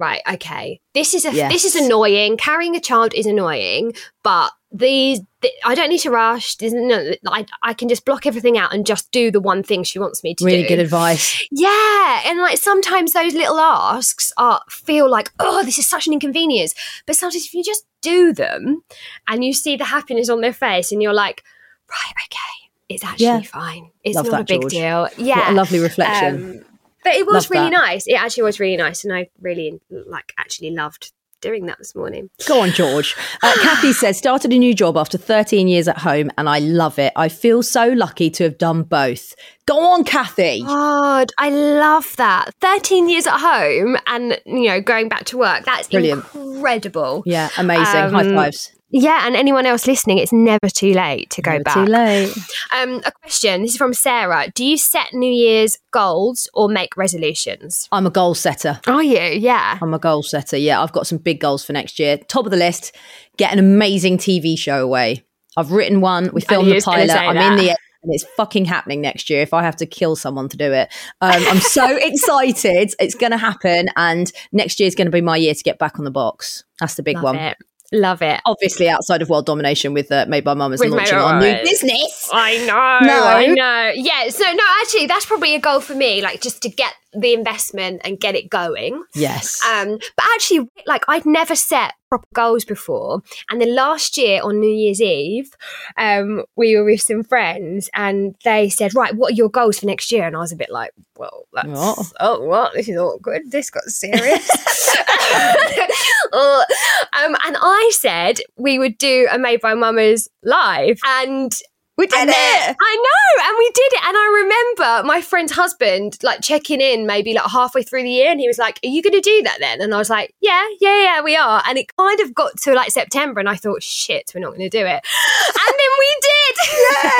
right, 0.00 0.22
okay, 0.32 0.80
this 0.94 1.14
is 1.14 1.24
a 1.24 1.30
this 1.30 1.64
is 1.64 1.76
annoying. 1.76 2.36
Carrying 2.36 2.74
a 2.74 2.80
child 2.80 3.14
is 3.14 3.26
annoying, 3.26 3.92
but 4.24 4.50
these 4.72 5.20
th- 5.42 5.54
I 5.64 5.74
don't 5.74 5.88
need 5.90 5.98
to 5.98 6.10
rush. 6.10 6.56
No, 6.62 7.12
I 7.26 7.44
I 7.62 7.74
can 7.74 7.88
just 7.88 8.04
block 8.04 8.24
everything 8.26 8.56
out 8.56 8.72
and 8.74 8.86
just 8.86 9.10
do 9.12 9.30
the 9.30 9.40
one 9.40 9.62
thing 9.62 9.82
she 9.84 9.98
wants 9.98 10.22
me 10.24 10.34
to 10.34 10.42
do. 10.44 10.46
Really 10.46 10.62
do. 10.62 10.68
good 10.68 10.78
advice. 10.78 11.46
Yeah, 11.50 12.22
and 12.26 12.38
like 12.40 12.58
sometimes 12.58 13.12
those 13.12 13.34
little 13.34 13.58
asks 13.58 14.32
are 14.36 14.62
feel 14.68 15.08
like, 15.10 15.30
oh, 15.38 15.62
this 15.64 15.78
is 15.78 15.88
such 15.88 16.06
an 16.06 16.12
inconvenience. 16.12 16.74
But 17.06 17.16
sometimes 17.16 17.44
if 17.44 17.52
you 17.54 17.62
just 17.62 17.84
do 18.00 18.32
them 18.32 18.82
and 19.28 19.44
you 19.44 19.52
see 19.52 19.76
the 19.76 19.84
happiness 19.84 20.28
on 20.30 20.40
their 20.40 20.52
face 20.54 20.90
and 20.92 21.02
you're 21.02 21.12
like, 21.12 21.42
right, 21.90 22.14
okay, 22.26 22.70
it's 22.88 23.04
actually 23.04 23.26
Yeah. 23.26 23.42
fine. 23.42 23.90
It's 24.04 24.16
Love 24.16 24.26
not 24.30 24.40
a 24.42 24.44
big 24.44 24.62
George. 24.62 24.72
deal. 24.72 25.08
Yeah. 25.18 25.38
What 25.40 25.48
a 25.48 25.52
lovely 25.52 25.78
reflection. 25.80 26.34
Um, 26.60 26.64
but 27.04 27.14
it 27.14 27.26
was 27.26 27.34
Love 27.34 27.50
really 27.50 27.70
that. 27.70 27.80
nice. 27.86 28.06
It 28.06 28.14
actually 28.14 28.44
was 28.44 28.60
really 28.60 28.76
nice, 28.76 29.04
and 29.04 29.12
I 29.14 29.28
really 29.40 29.80
like 29.90 30.32
actually 30.38 30.70
loved 30.70 31.12
doing 31.40 31.64
that 31.64 31.78
this 31.78 31.94
morning. 31.94 32.28
Go 32.46 32.60
on, 32.60 32.70
George. 32.70 33.16
Uh, 33.42 33.54
Kathy 33.62 33.94
says, 33.94 34.18
started 34.18 34.52
a 34.52 34.58
new 34.58 34.74
job 34.74 34.98
after 34.98 35.16
13 35.16 35.68
years 35.68 35.88
at 35.88 35.96
home 35.96 36.30
and 36.36 36.50
I 36.50 36.58
love 36.58 36.98
it. 36.98 37.14
I 37.16 37.30
feel 37.30 37.62
so 37.62 37.88
lucky 37.88 38.28
to 38.28 38.44
have 38.44 38.58
done 38.58 38.82
both. 38.82 39.34
Go 39.64 39.78
on, 39.80 40.04
Kathy. 40.04 40.62
God, 40.62 41.30
I 41.38 41.48
love 41.48 42.14
that. 42.16 42.50
13 42.60 43.08
years 43.08 43.26
at 43.26 43.38
home 43.38 43.96
and, 44.06 44.38
you 44.44 44.68
know, 44.68 44.82
going 44.82 45.08
back 45.08 45.24
to 45.26 45.38
work. 45.38 45.64
That's 45.64 45.88
Brilliant. 45.88 46.26
incredible. 46.34 47.22
Yeah, 47.24 47.48
amazing. 47.56 47.84
High 47.86 48.26
Um, 48.26 48.34
fives. 48.34 48.72
Yeah, 48.92 49.26
and 49.26 49.36
anyone 49.36 49.66
else 49.66 49.86
listening, 49.86 50.18
it's 50.18 50.32
never 50.32 50.68
too 50.68 50.92
late 50.92 51.30
to 51.30 51.42
go 51.42 51.52
Never 51.52 51.64
back. 51.64 51.74
Too 51.74 51.84
late. 51.84 52.32
Um, 52.76 53.02
a 53.04 53.12
question. 53.12 53.62
This 53.62 53.72
is 53.72 53.76
from 53.76 53.94
Sarah. 53.94 54.50
Do 54.54 54.64
you 54.64 54.76
set 54.76 55.12
New 55.12 55.30
Year's 55.30 55.78
goals 55.92 56.48
or 56.54 56.68
make 56.68 56.96
resolutions? 56.96 57.88
I'm 57.92 58.06
a 58.06 58.10
goal 58.10 58.34
setter. 58.34 58.80
Are 58.86 59.02
you? 59.02 59.20
Yeah. 59.20 59.78
I'm 59.80 59.94
a 59.94 59.98
goal 59.98 60.22
setter. 60.22 60.56
Yeah, 60.56 60.82
I've 60.82 60.92
got 60.92 61.06
some 61.06 61.18
big 61.18 61.40
goals 61.40 61.64
for 61.64 61.72
next 61.72 61.98
year. 61.98 62.18
Top 62.18 62.44
of 62.44 62.50
the 62.50 62.56
list, 62.56 62.96
get 63.36 63.52
an 63.52 63.58
amazing 63.58 64.18
TV 64.18 64.58
show 64.58 64.82
away. 64.82 65.24
I've 65.56 65.70
written 65.70 66.00
one. 66.00 66.30
We 66.32 66.40
filmed 66.40 66.66
the 66.66 66.70
you 66.70 66.74
was 66.76 66.84
gonna 66.84 67.06
pilot. 67.06 67.16
I'm 67.16 67.34
that. 67.36 67.58
in 67.58 67.64
the 67.64 67.76
and 68.02 68.14
it's 68.14 68.24
fucking 68.36 68.64
happening 68.64 69.00
next 69.00 69.28
year 69.28 69.42
if 69.42 69.52
I 69.52 69.62
have 69.62 69.76
to 69.76 69.86
kill 69.86 70.16
someone 70.16 70.48
to 70.48 70.56
do 70.56 70.72
it. 70.72 70.92
Um, 71.20 71.42
I'm 71.48 71.60
so 71.60 71.96
excited. 72.00 72.94
It's 72.98 73.14
going 73.14 73.32
to 73.32 73.36
happen. 73.36 73.88
And 73.96 74.32
next 74.52 74.80
year 74.80 74.86
is 74.86 74.94
going 74.94 75.06
to 75.06 75.12
be 75.12 75.20
my 75.20 75.36
year 75.36 75.54
to 75.54 75.62
get 75.62 75.78
back 75.78 75.98
on 75.98 76.04
the 76.04 76.10
box. 76.10 76.64
That's 76.80 76.94
the 76.94 77.02
big 77.02 77.16
Love 77.16 77.24
one. 77.24 77.36
it. 77.36 77.58
Love 77.92 78.22
it. 78.22 78.40
Obviously, 78.46 78.88
outside 78.88 79.20
of 79.20 79.28
world 79.28 79.46
domination 79.46 79.92
with 79.92 80.12
uh, 80.12 80.24
Made 80.28 80.44
by 80.44 80.54
Mamas 80.54 80.78
With 80.80 80.90
launching 80.90 81.18
our 81.18 81.40
new 81.40 81.56
business. 81.64 82.30
I 82.32 82.58
know. 82.58 83.06
No. 83.06 83.24
I 83.24 83.46
know. 83.46 83.92
Yeah. 83.94 84.28
So 84.28 84.44
no, 84.44 84.62
actually, 84.80 85.06
that's 85.06 85.26
probably 85.26 85.56
a 85.56 85.60
goal 85.60 85.80
for 85.80 85.94
me. 85.94 86.22
Like 86.22 86.40
just 86.40 86.62
to 86.62 86.68
get 86.68 86.94
the 87.12 87.34
investment 87.34 88.00
and 88.04 88.20
get 88.20 88.34
it 88.34 88.48
going. 88.50 89.02
Yes. 89.14 89.60
Um, 89.64 89.98
but 90.16 90.24
actually, 90.34 90.68
like 90.86 91.04
I'd 91.08 91.26
never 91.26 91.54
set 91.56 91.94
proper 92.08 92.26
goals 92.34 92.64
before. 92.64 93.22
And 93.50 93.60
then 93.60 93.74
last 93.74 94.18
year 94.18 94.42
on 94.42 94.58
New 94.60 94.70
Year's 94.70 95.00
Eve, 95.00 95.50
um, 95.96 96.42
we 96.56 96.76
were 96.76 96.84
with 96.84 97.00
some 97.02 97.22
friends 97.22 97.88
and 97.94 98.34
they 98.44 98.68
said, 98.68 98.94
Right, 98.94 99.14
what 99.14 99.32
are 99.32 99.36
your 99.36 99.48
goals 99.48 99.78
for 99.80 99.86
next 99.86 100.10
year? 100.10 100.26
And 100.26 100.36
I 100.36 100.40
was 100.40 100.52
a 100.52 100.56
bit 100.56 100.70
like, 100.70 100.92
Well, 101.16 101.46
that's 101.52 101.68
What? 101.68 102.12
oh 102.20 102.40
what? 102.44 102.74
This 102.74 102.88
is 102.88 102.96
awkward. 102.96 103.42
This 103.50 103.70
got 103.70 103.84
serious. 103.84 104.48
Um, 106.32 107.34
and 107.44 107.56
I 107.60 107.90
said 107.94 108.38
we 108.56 108.78
would 108.78 108.96
do 108.98 109.28
a 109.30 109.38
Made 109.38 109.60
by 109.60 109.74
Mamas 109.74 110.28
live. 110.42 111.00
And 111.04 111.52
we 112.00 112.06
did 112.06 112.18
and 112.20 112.28
then- 112.30 112.70
it. 112.70 112.76
I 112.80 112.96
know, 112.96 113.44
and 113.48 113.56
we 113.58 113.70
did 113.70 113.92
it. 113.92 114.02
And 114.08 114.16
I 114.16 114.26
remember 114.42 115.06
my 115.06 115.20
friend's 115.20 115.52
husband 115.52 116.18
like 116.22 116.40
checking 116.40 116.80
in 116.80 117.06
maybe 117.06 117.34
like 117.34 117.44
halfway 117.50 117.82
through 117.82 118.02
the 118.02 118.10
year, 118.10 118.30
and 118.30 118.40
he 118.40 118.48
was 118.48 118.58
like, 118.58 118.80
"Are 118.84 118.88
you 118.88 119.02
going 119.02 119.12
to 119.14 119.20
do 119.20 119.42
that 119.44 119.58
then?" 119.60 119.80
And 119.80 119.94
I 119.94 119.98
was 119.98 120.10
like, 120.10 120.34
"Yeah, 120.40 120.66
yeah, 120.80 121.02
yeah, 121.02 121.22
we 121.22 121.36
are." 121.36 121.62
And 121.68 121.78
it 121.78 121.94
kind 121.96 122.18
of 122.20 122.34
got 122.34 122.56
to 122.62 122.72
like 122.74 122.90
September, 122.90 123.38
and 123.40 123.48
I 123.48 123.54
thought, 123.56 123.82
"Shit, 123.82 124.32
we're 124.34 124.40
not 124.40 124.50
going 124.56 124.68
to 124.68 124.70
do 124.70 124.84
it." 124.84 125.04
and 125.60 125.74
then 125.80 125.92
we 125.98 126.16
did. 126.20 126.56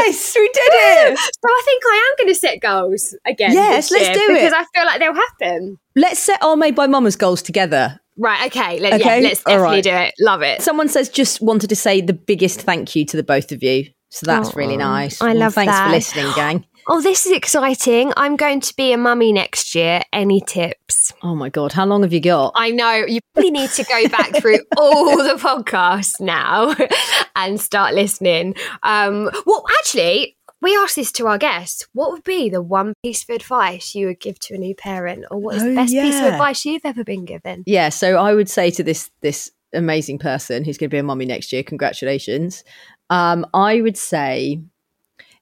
Yes, 0.06 0.34
we 0.36 0.48
did 0.48 0.62
it. 0.72 1.18
so 1.18 1.48
I 1.48 1.62
think 1.64 1.82
I 1.86 1.96
am 2.10 2.24
going 2.24 2.34
to 2.34 2.40
set 2.40 2.60
goals 2.60 3.14
again. 3.26 3.52
Yes, 3.52 3.90
let's 3.90 4.08
do 4.18 4.24
it. 4.32 4.34
because 4.34 4.52
I 4.52 4.64
feel 4.74 4.84
like 4.86 4.98
they'll 5.00 5.14
happen. 5.14 5.78
Let's 5.96 6.20
set 6.20 6.42
our 6.42 6.56
Made 6.56 6.74
by 6.74 6.86
Mamas 6.86 7.16
goals 7.16 7.42
together. 7.42 8.00
Right. 8.16 8.46
Okay. 8.46 8.78
Let, 8.80 8.94
Okay, 9.00 9.20
Yeah, 9.20 9.28
let's 9.28 9.42
definitely 9.42 9.76
right. 9.76 9.84
do 9.84 9.90
it. 9.94 10.14
Love 10.20 10.42
it. 10.42 10.60
Someone 10.62 10.88
says 10.88 11.08
just 11.08 11.40
wanted 11.40 11.68
to 11.70 11.76
say 11.76 12.00
the 12.00 12.12
biggest 12.12 12.60
thank 12.60 12.94
you 12.94 13.04
to 13.06 13.16
the 13.16 13.22
both 13.22 13.50
of 13.50 13.62
you. 13.62 13.86
So 14.10 14.26
that's 14.26 14.54
really 14.54 14.76
nice. 14.76 15.20
I 15.22 15.28
Well, 15.28 15.36
love 15.38 15.54
Thanks 15.54 15.72
that. 15.72 15.86
for 15.86 15.92
listening, 15.92 16.32
gang. 16.34 16.64
Oh, 16.88 17.00
this 17.02 17.24
is 17.26 17.32
exciting. 17.32 18.12
I'm 18.16 18.34
going 18.36 18.58
to 18.62 18.74
be 18.74 18.92
a 18.92 18.96
mummy 18.96 19.32
next 19.32 19.74
year. 19.76 20.00
Any 20.12 20.40
tips? 20.40 21.12
Oh 21.22 21.36
my 21.36 21.48
God. 21.50 21.72
How 21.72 21.84
long 21.84 22.02
have 22.02 22.12
you 22.12 22.20
got? 22.20 22.52
I 22.56 22.70
know. 22.70 23.04
You 23.06 23.20
probably 23.34 23.50
need 23.52 23.70
to 23.72 23.84
go 23.84 24.08
back 24.08 24.34
through 24.36 24.58
all 24.78 25.18
the 25.18 25.34
podcasts 25.34 26.20
now 26.20 26.74
and 27.36 27.60
start 27.60 27.94
listening. 27.94 28.56
Um, 28.82 29.30
well, 29.46 29.64
actually, 29.78 30.36
we 30.62 30.74
asked 30.74 30.96
this 30.96 31.12
to 31.12 31.26
our 31.28 31.38
guests. 31.38 31.86
What 31.92 32.10
would 32.12 32.24
be 32.24 32.48
the 32.48 32.62
one 32.62 32.94
piece 33.04 33.22
of 33.28 33.36
advice 33.36 33.94
you 33.94 34.06
would 34.06 34.18
give 34.18 34.40
to 34.40 34.54
a 34.54 34.58
new 34.58 34.74
parent, 34.74 35.26
or 35.30 35.38
what 35.38 35.56
is 35.56 35.62
the 35.62 35.72
Oh, 35.72 35.74
best 35.76 35.92
piece 35.92 36.18
of 36.18 36.24
advice 36.24 36.64
you've 36.64 36.84
ever 36.86 37.04
been 37.04 37.26
given? 37.26 37.62
Yeah, 37.66 37.90
so 37.90 38.16
I 38.16 38.34
would 38.34 38.48
say 38.48 38.70
to 38.72 38.82
this 38.82 39.10
this 39.20 39.52
amazing 39.72 40.18
person 40.18 40.64
who's 40.64 40.78
going 40.78 40.90
to 40.90 40.94
be 40.94 40.98
a 40.98 41.02
mummy 41.02 41.26
next 41.26 41.52
year, 41.52 41.62
congratulations. 41.62 42.64
Um, 43.10 43.46
I 43.54 43.80
would 43.80 43.96
say 43.96 44.62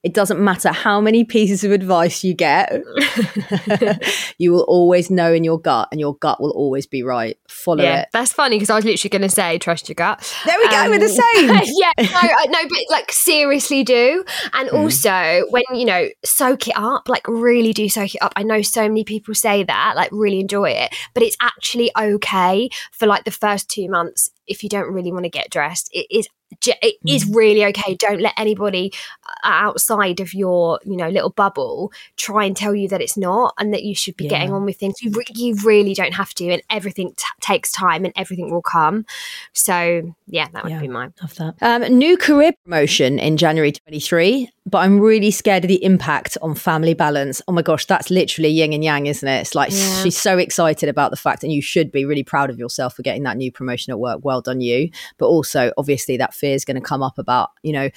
it 0.03 0.15
doesn't 0.15 0.41
matter 0.41 0.71
how 0.71 1.01
many 1.01 1.25
pieces 1.25 1.65
of 1.65 1.73
advice 1.73 2.23
you 2.23 2.35
get, 2.35 2.73
you 4.39 4.53
will 4.53 4.65
always 4.69 5.11
know 5.11 5.33
in 5.33 5.43
your 5.45 5.59
gut, 5.61 5.89
and 5.91 6.01
your 6.01 6.15
gut 6.17 6.41
will 6.41 6.53
always 6.53 6.87
be 6.87 7.03
right. 7.03 7.37
Follow 7.49 7.83
yeah, 7.83 8.03
it. 8.03 8.09
that's 8.13 8.33
funny 8.33 8.57
because 8.57 8.71
I 8.71 8.77
was 8.77 8.85
literally 8.85 9.11
going 9.11 9.23
to 9.23 9.29
say 9.29 9.59
trust 9.59 9.89
your 9.89 9.95
gut. 9.95 10.21
There 10.45 10.57
we 10.59 10.69
go, 10.69 10.85
we're 10.89 10.99
the 10.99 11.09
same. 11.09 11.49
yeah, 11.81 11.93
no, 11.99 12.53
no, 12.53 12.69
but 12.69 12.79
like 12.91 13.11
seriously 13.13 13.83
do. 13.85 14.25
And 14.53 14.69
Mm. 14.69 14.83
also 14.83 15.47
when, 15.51 15.63
you 15.75 15.85
know, 15.87 16.09
soak 16.25 16.69
it 16.69 16.77
up, 16.77 17.09
like 17.09 17.27
really 17.27 17.73
do 17.73 17.89
soak 17.89 18.15
it 18.15 18.23
up. 18.23 18.33
I 18.37 18.43
know 18.43 18.61
so 18.63 18.83
many 18.83 19.03
people 19.05 19.35
say 19.35 19.65
that, 19.65 19.95
like 19.97 20.11
really 20.13 20.41
enjoy 20.41 20.71
it, 20.71 20.95
but 21.15 21.23
it's 21.23 21.37
actually 21.41 21.91
okay 21.99 22.69
for 22.93 23.07
like 23.07 23.25
the 23.25 23.31
first 23.31 23.69
two 23.69 23.89
months 23.89 24.31
if 24.47 24.63
you 24.63 24.69
don't 24.69 24.93
really 24.93 25.13
want 25.13 25.25
to 25.25 25.31
get 25.31 25.51
dressed. 25.51 25.89
It 25.93 26.07
is 26.11 26.29
it 26.63 26.97
is 27.07 27.25
Mm. 27.27 27.35
really 27.37 27.65
okay. 27.67 27.95
Don't 27.97 28.21
let 28.21 28.33
anybody 28.39 28.93
uh, 29.45 29.49
outside 29.49 30.21
of 30.21 30.33
your, 30.35 30.81
you 30.85 30.97
know, 30.97 31.09
little 31.09 31.31
bubble 31.31 31.93
try 32.17 32.45
and 32.45 32.57
tell 32.57 32.75
you 32.75 32.89
that 32.89 33.01
it's 33.01 33.17
not 33.17 33.55
and 33.59 33.73
that 33.75 33.83
you 33.85 33.95
should 33.95 34.17
be 34.17 34.27
getting 34.29 34.53
on 34.53 34.65
with 34.65 34.77
things. 34.79 35.01
You, 35.03 35.11
re- 35.13 35.25
you 35.35 35.55
really 35.65 35.95
don't 35.95 36.15
have 36.15 36.33
to, 36.35 36.49
and 36.51 36.63
everything 36.71 37.13
t- 37.17 37.25
takes 37.41 37.71
time 37.71 38.05
and 38.05 38.13
everything 38.17 38.51
will 38.51 38.63
come. 38.63 39.05
So, 39.53 40.15
yeah, 40.27 40.49
that 40.53 40.65
would 40.65 40.73
Yeah. 40.73 40.81
be 40.81 40.89
mine. 40.89 41.13
Love 41.21 41.35
that. 41.37 41.55
Um, 41.61 41.83
new 41.99 42.17
career 42.17 42.53
promotion 42.65 43.19
in 43.19 43.37
January 43.37 43.73
23, 43.73 44.51
but 44.67 44.79
I'm 44.79 45.01
really 45.01 45.31
scared 45.31 45.65
of 45.65 45.69
the 45.69 45.83
impact 45.85 46.37
on 46.43 46.55
family 46.55 46.95
balance. 46.95 47.41
Oh 47.49 47.53
my 47.53 47.63
gosh, 47.63 47.87
that's 47.87 48.11
literally 48.11 48.51
yin 48.51 48.73
and 48.73 48.85
yang, 48.85 49.07
isn't 49.07 49.27
it? 49.29 49.41
It's 49.41 49.55
like 49.55 49.71
Yeah. 49.73 50.03
she's 50.03 50.17
so 50.17 50.39
excited 50.39 50.89
about 50.89 51.11
the 51.11 51.17
fact, 51.17 51.43
and 51.43 51.53
you 51.53 51.63
should 51.63 51.91
be 51.93 52.05
really 52.05 52.23
proud 52.25 52.51
of 52.51 52.59
yourself 52.59 52.95
for 52.97 53.03
getting 53.03 53.23
that 53.25 53.37
new 53.37 53.51
promotion 53.53 53.91
at 53.93 53.99
work. 53.99 54.21
Well 54.23 54.41
done, 54.41 54.61
you. 54.61 54.91
But 55.19 55.27
also, 55.27 55.73
obviously, 55.79 56.17
that 56.19 56.35
fear 56.39 56.55
is 56.55 56.65
going 56.65 56.77
to 56.77 56.81
come 56.81 57.03
up 57.03 57.19
about, 57.19 57.51
you 57.63 57.73
know, 57.73 57.91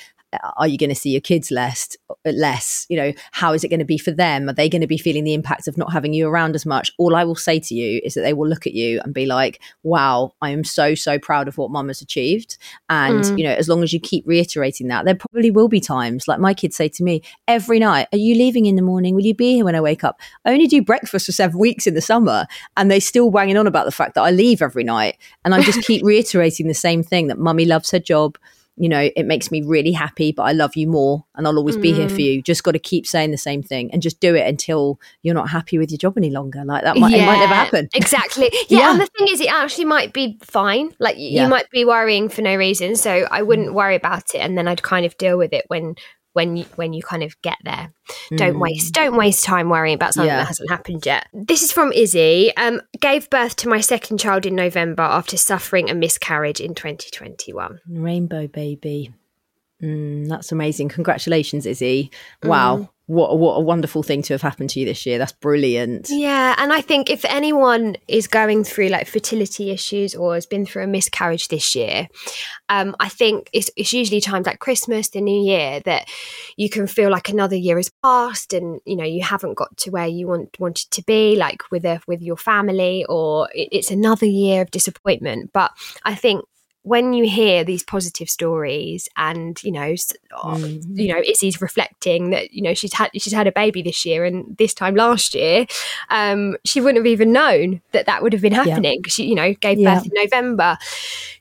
are 0.57 0.67
you 0.67 0.77
going 0.77 0.89
to 0.89 0.95
see 0.95 1.09
your 1.11 1.21
kids 1.21 1.51
less 1.51 1.95
less? 2.25 2.85
You 2.89 2.97
know 2.97 3.13
how 3.31 3.53
is 3.53 3.63
it 3.63 3.69
going 3.69 3.79
to 3.79 3.85
be 3.85 3.97
for 3.97 4.11
them? 4.11 4.49
Are 4.49 4.53
they 4.53 4.69
going 4.69 4.81
to 4.81 4.87
be 4.87 4.97
feeling 4.97 5.23
the 5.23 5.33
impact 5.33 5.67
of 5.67 5.77
not 5.77 5.91
having 5.91 6.13
you 6.13 6.27
around 6.27 6.55
as 6.55 6.65
much? 6.65 6.91
All 6.97 7.15
i 7.15 7.23
will 7.23 7.35
say 7.35 7.59
to 7.59 7.75
you 7.75 8.01
is 8.03 8.13
that 8.13 8.21
they 8.21 8.33
will 8.33 8.47
look 8.47 8.65
at 8.67 8.73
you 8.73 9.01
and 9.03 9.13
be 9.13 9.25
like 9.25 9.61
wow 9.83 10.33
i 10.41 10.49
am 10.49 10.63
so 10.63 10.95
so 10.95 11.17
proud 11.19 11.47
of 11.47 11.57
what 11.57 11.71
mum 11.71 11.87
has 11.87 12.01
achieved. 12.01 12.57
And 12.89 13.21
Mm. 13.23 13.37
you 13.37 13.43
know 13.43 13.51
as 13.53 13.67
long 13.67 13.83
as 13.83 13.91
you 13.93 13.99
keep 13.99 14.25
reiterating 14.27 14.87
that 14.87 15.05
there 15.05 15.15
probably 15.15 15.51
will 15.51 15.67
be 15.67 15.79
times 15.79 16.27
like 16.27 16.39
my 16.39 16.53
kids 16.53 16.75
say 16.75 16.87
to 16.89 17.03
me 17.03 17.21
every 17.47 17.79
night 17.79 18.07
are 18.13 18.17
you 18.17 18.35
leaving 18.35 18.65
in 18.65 18.75
the 18.75 18.81
morning? 18.81 19.15
Will 19.15 19.25
you 19.25 19.35
be 19.35 19.55
here 19.55 19.65
when 19.65 19.75
i 19.75 19.81
wake 19.81 20.03
up? 20.03 20.19
I 20.45 20.51
only 20.51 20.67
do 20.67 20.81
breakfast 20.81 21.25
for 21.25 21.31
seven 21.31 21.59
weeks 21.59 21.87
in 21.87 21.93
the 21.93 22.01
summer. 22.01 22.45
And 22.77 22.89
they 22.89 22.99
still 22.99 23.31
banging 23.31 23.57
on 23.57 23.67
about 23.67 23.85
the 23.85 23.91
fact 23.91 24.15
that 24.15 24.21
i 24.21 24.31
leave 24.31 24.61
every 24.61 24.83
night. 24.83 25.17
And 25.43 25.53
i 25.53 25.61
just 25.61 25.83
keep 25.83 26.03
reiterating 26.11 26.67
the 26.67 26.73
same 26.73 27.03
thing 27.03 27.27
that 27.27 27.37
mummy 27.39 27.65
loves 27.65 27.91
her 27.91 27.99
job 27.99 28.37
you 28.81 28.89
know, 28.89 29.11
it 29.15 29.27
makes 29.27 29.51
me 29.51 29.61
really 29.61 29.91
happy, 29.91 30.31
but 30.31 30.41
I 30.41 30.53
love 30.53 30.75
you 30.75 30.87
more 30.87 31.23
and 31.35 31.45
I'll 31.45 31.55
always 31.55 31.77
be 31.77 31.93
here 31.93 32.09
for 32.09 32.15
mm. 32.15 32.23
you. 32.23 32.41
Just 32.41 32.63
got 32.63 32.71
to 32.71 32.79
keep 32.79 33.05
saying 33.05 33.29
the 33.29 33.37
same 33.37 33.61
thing 33.61 33.91
and 33.93 34.01
just 34.01 34.19
do 34.19 34.33
it 34.33 34.47
until 34.47 34.99
you're 35.21 35.35
not 35.35 35.51
happy 35.51 35.77
with 35.77 35.91
your 35.91 35.99
job 35.99 36.17
any 36.17 36.31
longer. 36.31 36.65
Like 36.65 36.83
that 36.83 36.97
might, 36.97 37.13
it 37.13 37.23
might 37.23 37.37
never 37.37 37.53
happen. 37.53 37.89
Exactly. 37.93 38.49
Yeah, 38.69 38.79
Yeah. 38.79 38.91
and 38.93 39.01
the 39.01 39.05
thing 39.05 39.27
is, 39.29 39.39
it 39.39 39.51
actually 39.51 39.85
might 39.85 40.13
be 40.13 40.39
fine. 40.41 40.95
Like 40.97 41.15
y- 41.15 41.29
Yeah. 41.29 41.43
you 41.43 41.49
might 41.49 41.69
be 41.69 41.85
worrying 41.85 42.27
for 42.27 42.41
no 42.41 42.55
reason, 42.55 42.95
so 42.95 43.27
I 43.29 43.43
wouldn't 43.43 43.69
mm. 43.69 43.73
worry 43.73 43.95
about 43.95 44.33
it, 44.33 44.39
and 44.39 44.57
then 44.57 44.67
I'd 44.67 44.81
kind 44.81 45.05
of 45.05 45.15
deal 45.17 45.37
with 45.37 45.53
it 45.53 45.65
when 45.67 45.95
when 46.33 46.55
you 46.57 46.65
when 46.75 46.93
you 46.93 47.01
kind 47.03 47.23
of 47.23 47.39
get 47.41 47.57
there. 47.63 47.91
Don't 48.35 48.59
waste 48.59 48.93
don't 48.93 49.15
waste 49.17 49.43
time 49.43 49.69
worrying 49.69 49.95
about 49.95 50.13
something 50.13 50.29
Mm. 50.29 50.33
Yeah. 50.33 50.39
that 50.39 50.47
hasn't 50.47 50.69
happened 50.69 51.05
yet. 51.05 51.27
This 51.33 51.61
is 51.63 51.71
from 51.71 51.91
Izzy. 51.91 52.55
Um, 52.57 52.81
gave 52.99 53.29
birth 53.29 53.55
to 53.57 53.69
my 53.69 53.81
second 53.81 54.17
child 54.19 54.45
in 54.45 54.55
November 54.55 55.03
after 55.03 55.35
suffering 55.37 55.89
a 55.89 55.93
miscarriage 55.95 56.59
in 56.61 56.73
2021. 56.75 57.79
Rainbow 57.89 58.47
baby. 58.47 59.13
Mm, 59.81 60.29
that's 60.29 60.51
amazing. 60.51 60.89
Congratulations, 60.89 61.65
Izzy. 61.65 62.11
Wow. 62.43 62.89
What, 63.11 63.27
a- 63.27 63.35
what 63.35 63.55
a 63.57 63.59
wonderful 63.59 64.03
thing 64.03 64.21
to 64.23 64.33
have 64.33 64.41
happened 64.41 64.69
to 64.71 64.79
you 64.79 64.85
this 64.85 65.05
year. 65.05 65.17
That's 65.17 65.33
brilliant. 65.33 66.09
Yeah, 66.09 66.55
and 66.57 66.71
I 66.71 66.79
think 66.79 67.09
if 67.09 67.25
anyone 67.25 67.97
is 68.07 68.27
going 68.27 68.63
through 68.63 68.87
like 68.87 69.05
fertility 69.05 69.69
issues 69.71 70.15
or 70.15 70.35
has 70.35 70.45
been 70.45 70.65
through 70.65 70.83
a 70.83 70.87
miscarriage 70.87 71.49
this 71.49 71.75
year, 71.75 72.07
um, 72.69 72.95
I 73.01 73.09
think 73.09 73.49
it's, 73.51 73.69
it's 73.75 73.91
usually 73.91 74.21
times 74.21 74.47
like 74.47 74.59
Christmas, 74.59 75.09
the 75.09 75.19
New 75.19 75.43
Year, 75.43 75.81
that 75.81 76.07
you 76.55 76.69
can 76.69 76.87
feel 76.87 77.09
like 77.09 77.27
another 77.27 77.57
year 77.57 77.75
has 77.75 77.91
passed, 78.01 78.53
and 78.53 78.79
you 78.85 78.95
know 78.95 79.03
you 79.03 79.23
haven't 79.23 79.55
got 79.55 79.75
to 79.77 79.89
where 79.91 80.07
you 80.07 80.27
want 80.27 80.57
wanted 80.57 80.89
to 80.91 81.03
be, 81.03 81.35
like 81.35 81.69
with 81.69 81.83
a 81.83 81.99
with 82.07 82.21
your 82.21 82.37
family, 82.37 83.05
or 83.09 83.49
it, 83.53 83.67
it's 83.73 83.91
another 83.91 84.25
year 84.25 84.61
of 84.61 84.71
disappointment. 84.71 85.51
But 85.51 85.71
I 86.05 86.15
think 86.15 86.45
when 86.83 87.13
you 87.13 87.27
hear 87.29 87.63
these 87.63 87.83
positive 87.83 88.29
stories 88.29 89.07
and 89.15 89.61
you 89.63 89.71
know 89.71 89.93
oh, 90.43 90.57
you 90.89 91.13
know 91.13 91.21
Izzy's 91.27 91.61
reflecting 91.61 92.31
that 92.31 92.53
you 92.53 92.61
know 92.61 92.73
she's 92.73 92.93
had 92.93 93.11
she's 93.15 93.33
had 93.33 93.45
a 93.47 93.51
baby 93.51 93.81
this 93.83 94.03
year 94.05 94.25
and 94.25 94.57
this 94.57 94.73
time 94.73 94.95
last 94.95 95.35
year 95.35 95.67
um 96.09 96.57
she 96.65 96.81
wouldn't 96.81 96.97
have 97.05 97.11
even 97.11 97.31
known 97.31 97.81
that 97.91 98.07
that 98.07 98.23
would 98.23 98.33
have 98.33 98.41
been 98.41 98.53
happening 98.53 98.99
because 98.99 99.13
she 99.13 99.25
you 99.25 99.35
know 99.35 99.53
gave 99.53 99.79
Yeah. 99.79 99.95
birth 99.95 100.05
in 100.07 100.11
November. 100.15 100.77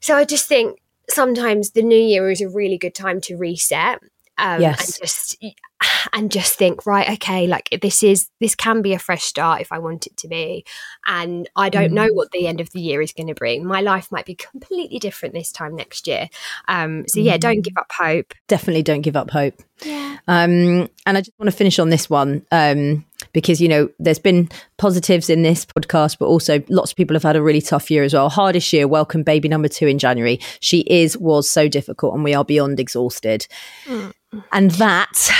So 0.00 0.14
I 0.16 0.24
just 0.24 0.46
think 0.46 0.80
sometimes 1.08 1.70
the 1.70 1.82
new 1.82 1.98
year 1.98 2.30
is 2.30 2.40
a 2.40 2.48
really 2.48 2.78
good 2.78 2.94
time 2.94 3.20
to 3.22 3.36
reset 3.36 4.00
um, 4.40 4.60
Yes. 4.60 4.80
and 4.80 5.08
just 5.08 5.44
and 6.12 6.30
just 6.32 6.54
think 6.58 6.84
right 6.86 7.08
okay 7.10 7.46
like 7.46 7.68
this 7.82 8.02
is 8.02 8.28
this 8.40 8.54
can 8.54 8.82
be 8.82 8.92
a 8.92 8.98
fresh 8.98 9.22
start 9.24 9.60
if 9.60 9.72
i 9.72 9.78
want 9.78 10.06
it 10.06 10.16
to 10.16 10.28
be 10.28 10.64
and 11.06 11.48
i 11.56 11.68
don't 11.68 11.92
know 11.92 12.08
what 12.12 12.30
the 12.32 12.46
end 12.46 12.60
of 12.60 12.70
the 12.72 12.80
year 12.80 13.00
is 13.00 13.12
going 13.12 13.26
to 13.26 13.34
bring. 13.34 13.64
My 13.64 13.80
life 13.80 14.10
might 14.12 14.26
be 14.26 14.34
completely 14.34 14.98
different 14.98 15.34
this 15.34 15.50
time 15.52 15.74
next 15.76 16.06
year. 16.06 16.28
Um 16.68 17.04
so 17.08 17.20
yeah 17.20 17.36
don't 17.36 17.62
give 17.62 17.76
up 17.76 17.90
hope. 17.96 18.34
Definitely 18.48 18.82
don't 18.82 19.02
give 19.02 19.16
up 19.16 19.30
hope. 19.30 19.54
yeah. 19.82 20.18
Um, 20.28 20.88
and 21.06 21.16
I 21.16 21.20
just 21.20 21.38
want 21.38 21.50
to 21.50 21.56
finish 21.56 21.78
on 21.78 21.88
this 21.90 22.08
one 22.10 22.44
um, 22.52 23.04
because, 23.32 23.60
you 23.60 23.68
know, 23.68 23.88
there's 23.98 24.18
been 24.18 24.48
positives 24.78 25.30
in 25.30 25.42
this 25.42 25.64
podcast, 25.64 26.18
but 26.18 26.26
also 26.26 26.62
lots 26.68 26.92
of 26.92 26.96
people 26.96 27.14
have 27.14 27.22
had 27.22 27.36
a 27.36 27.42
really 27.42 27.60
tough 27.60 27.90
year 27.90 28.02
as 28.02 28.14
well. 28.14 28.28
Hardest 28.28 28.72
year, 28.72 28.88
welcome 28.88 29.22
baby 29.22 29.48
number 29.48 29.68
two 29.68 29.86
in 29.86 29.98
January. 29.98 30.40
She 30.60 30.80
is, 30.80 31.16
was 31.18 31.48
so 31.48 31.68
difficult, 31.68 32.14
and 32.14 32.24
we 32.24 32.34
are 32.34 32.44
beyond 32.44 32.80
exhausted. 32.80 33.46
Mm. 33.86 34.12
And 34.52 34.70
that 34.72 35.30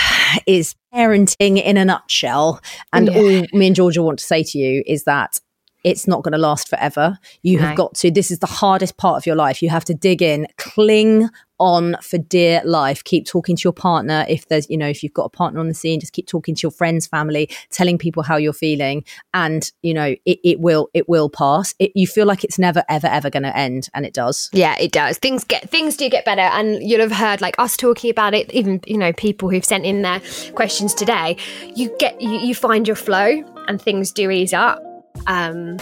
is 0.47 0.75
parenting 0.93 1.63
in 1.63 1.77
a 1.77 1.85
nutshell. 1.85 2.61
And 2.93 3.09
Yeah. 3.09 3.19
all 3.19 3.47
me 3.53 3.69
and 3.69 3.77
Georgia 3.77 4.03
want 4.03 4.19
to 4.19 4.25
say 4.25 4.43
to 4.43 4.59
you 4.59 4.83
is 4.87 5.05
that 5.05 5.39
it's 5.85 6.07
not 6.07 6.23
going 6.23 6.33
to 6.33 6.39
last 6.39 6.69
forever. 6.69 7.19
You 7.43 7.59
have 7.59 7.77
got 7.77 7.95
to, 7.97 8.11
this 8.11 8.31
is 8.31 8.39
the 8.39 8.47
hardest 8.47 8.97
part 8.97 9.17
of 9.17 9.27
your 9.27 9.37
life. 9.37 9.63
You 9.63 9.71
have 9.71 9.85
to 9.87 9.95
dig 9.95 10.23
in, 10.23 10.47
cling 10.57 11.29
on 11.59 11.95
for 12.01 12.17
dear 12.17 12.63
life. 12.65 13.05
Keep 13.05 13.27
talking 13.27 13.55
to 13.55 13.63
your 13.65 13.73
partner. 13.73 14.25
If 14.29 14.49
there's, 14.49 14.69
you 14.71 14.79
know, 14.79 14.89
if 14.89 15.03
you've 15.03 15.13
got 15.13 15.25
a 15.25 15.29
partner 15.29 15.61
on 15.61 15.69
the 15.69 15.75
scene, 15.75 16.01
just 16.01 16.15
keep 16.15 16.27
talking 16.27 16.55
to 16.55 16.63
your 16.63 16.71
friends, 16.71 17.07
family, 17.07 17.51
telling 17.71 17.99
people 17.99 18.23
how 18.23 18.37
you're 18.37 18.55
feeling. 18.55 19.05
And, 19.35 19.71
you 19.83 19.93
know, 19.93 20.17
it, 20.25 20.39
it 20.43 20.61
will, 20.61 20.89
it 20.95 21.07
will 21.09 21.29
pass. 21.29 21.75
It, 21.79 21.93
you 21.95 22.07
feel 22.07 22.27
like 22.27 22.45
it's 22.45 22.59
never, 22.59 22.83
ever, 22.89 23.07
ever 23.09 23.29
going 23.29 23.43
to 23.43 23.55
end. 23.57 23.91
And 23.93 24.07
it 24.07 24.15
does. 24.15 24.49
Yeah, 24.53 24.77
it 24.79 24.93
does. 24.93 25.19
Things 25.19 25.45
get 25.45 25.69
things 25.71 25.97
do 25.97 26.09
get 26.09 26.25
better, 26.25 26.41
and 26.41 26.83
you'll 26.83 27.01
have 27.01 27.13
heard 27.13 27.41
like 27.41 27.59
us 27.59 27.77
talking 27.77 28.11
about 28.11 28.35
it. 28.35 28.53
Even 28.53 28.81
you 28.87 28.99
know 28.99 29.13
people 29.13 29.51
who've 29.51 29.65
sent 29.65 29.85
in 29.85 30.03
their 30.03 30.21
questions 30.55 30.95
today. 30.95 31.37
You 31.75 31.95
get 31.99 32.21
you, 32.21 32.31
you 32.31 32.55
find 32.55 32.87
your 32.87 32.97
flow, 32.97 33.43
and 33.69 33.81
things 33.81 34.13
do 34.13 34.31
ease 34.31 34.53
up. 34.53 34.83
Um, 35.27 35.79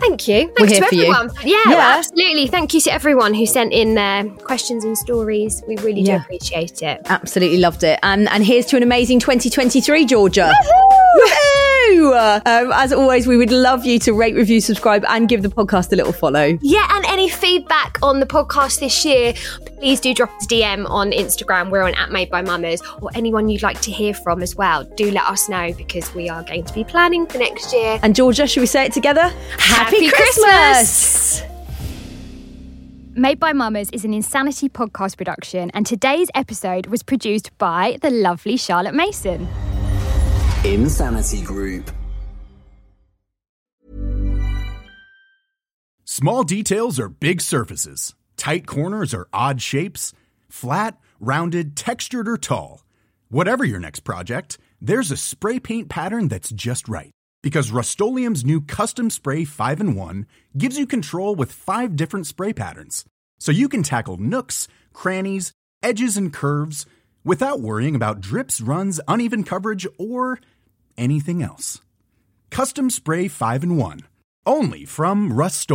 thank 0.00 0.28
you. 0.28 0.52
Thanks 0.56 0.72
here 0.72 0.82
to 0.82 0.88
for 0.88 0.94
you. 0.94 1.02
everyone. 1.14 1.30
Yeah, 1.44 1.62
Yeah. 1.68 1.94
absolutely. 1.98 2.46
Thank 2.48 2.74
you 2.74 2.80
to 2.82 2.92
everyone 2.92 3.34
who 3.34 3.46
sent 3.46 3.72
in 3.72 3.94
their 3.94 4.24
questions 4.24 4.84
and 4.84 4.96
stories. 4.96 5.62
We 5.66 5.76
really 5.78 6.02
do 6.02 6.16
appreciate 6.16 6.82
it. 6.82 7.00
Absolutely 7.06 7.58
loved 7.58 7.82
it. 7.82 7.98
And 8.02 8.28
and 8.28 8.44
here's 8.44 8.66
to 8.66 8.76
an 8.76 8.82
amazing 8.82 9.20
2023, 9.20 10.04
Georgia. 10.06 10.52
Woohoo! 11.96 12.42
Um, 12.46 12.72
as 12.72 12.92
always, 12.92 13.26
we 13.26 13.36
would 13.36 13.50
love 13.50 13.84
you 13.84 13.98
to 14.00 14.12
rate, 14.12 14.34
review, 14.34 14.60
subscribe, 14.60 15.04
and 15.08 15.28
give 15.28 15.42
the 15.42 15.48
podcast 15.48 15.92
a 15.92 15.96
little 15.96 16.12
follow. 16.12 16.58
Yeah, 16.60 16.86
and 16.90 17.04
any 17.06 17.28
feedback 17.28 17.98
on 18.02 18.20
the 18.20 18.26
podcast 18.26 18.80
this 18.80 19.04
year, 19.04 19.34
please 19.78 20.00
do 20.00 20.14
drop 20.14 20.30
us 20.36 20.44
a 20.44 20.48
DM 20.48 20.88
on 20.88 21.10
Instagram. 21.12 21.70
We're 21.70 21.82
on 21.82 21.94
at 21.94 22.10
Made 22.10 22.30
by 22.30 22.42
Mamas, 22.42 22.82
or 23.00 23.10
anyone 23.14 23.48
you'd 23.48 23.62
like 23.62 23.80
to 23.82 23.90
hear 23.90 24.14
from 24.14 24.42
as 24.42 24.56
well. 24.56 24.84
Do 24.84 25.10
let 25.10 25.24
us 25.24 25.48
know 25.48 25.72
because 25.72 26.14
we 26.14 26.28
are 26.28 26.42
going 26.42 26.64
to 26.64 26.74
be 26.74 26.84
planning 26.84 27.26
for 27.26 27.38
next 27.38 27.72
year. 27.72 27.98
And 28.02 28.14
Georgia, 28.14 28.46
should 28.46 28.60
we 28.60 28.66
say 28.66 28.86
it 28.86 28.92
together? 28.92 29.32
Happy 29.58 30.10
Christmas! 30.10 31.42
Made 33.14 33.40
by 33.40 33.54
Mamas 33.54 33.88
is 33.94 34.04
an 34.04 34.12
Insanity 34.12 34.68
podcast 34.68 35.16
production, 35.16 35.70
and 35.70 35.86
today's 35.86 36.28
episode 36.34 36.88
was 36.88 37.02
produced 37.02 37.56
by 37.56 37.96
the 38.02 38.10
lovely 38.10 38.58
Charlotte 38.58 38.94
Mason. 38.94 39.48
Insanity 40.64 41.42
Group. 41.42 41.90
Small 46.04 46.44
details 46.44 46.98
are 46.98 47.08
big 47.08 47.40
surfaces. 47.40 48.14
Tight 48.36 48.66
corners 48.66 49.14
are 49.14 49.28
odd 49.32 49.60
shapes. 49.62 50.12
Flat, 50.48 50.98
rounded, 51.20 51.76
textured, 51.76 52.26
or 52.26 52.36
tall. 52.36 52.84
Whatever 53.28 53.64
your 53.64 53.78
next 53.78 54.00
project, 54.00 54.58
there's 54.80 55.10
a 55.10 55.16
spray 55.16 55.60
paint 55.60 55.88
pattern 55.88 56.26
that's 56.28 56.50
just 56.50 56.88
right. 56.88 57.10
Because 57.42 57.70
Rust-Oleum 57.70 58.34
Custom 58.62 59.10
Spray 59.10 59.44
5 59.44 59.80
in 59.80 59.94
1 59.94 60.26
gives 60.58 60.78
you 60.78 60.86
control 60.86 61.36
with 61.36 61.52
five 61.52 61.94
different 61.94 62.26
spray 62.26 62.52
patterns. 62.52 63.04
So 63.38 63.52
you 63.52 63.68
can 63.68 63.82
tackle 63.82 64.16
nooks, 64.16 64.66
crannies, 64.92 65.52
edges, 65.82 66.16
and 66.16 66.32
curves 66.32 66.86
without 67.26 67.60
worrying 67.60 67.94
about 67.94 68.22
drips, 68.22 68.62
runs, 68.62 69.00
uneven 69.06 69.44
coverage, 69.44 69.86
or 69.98 70.40
anything 70.96 71.42
else. 71.42 71.82
Custom 72.50 72.88
Spray 72.88 73.28
5 73.28 73.64
in 73.64 73.76
1. 73.76 74.00
Only 74.46 74.84
from 74.86 75.32
Rust 75.32 75.68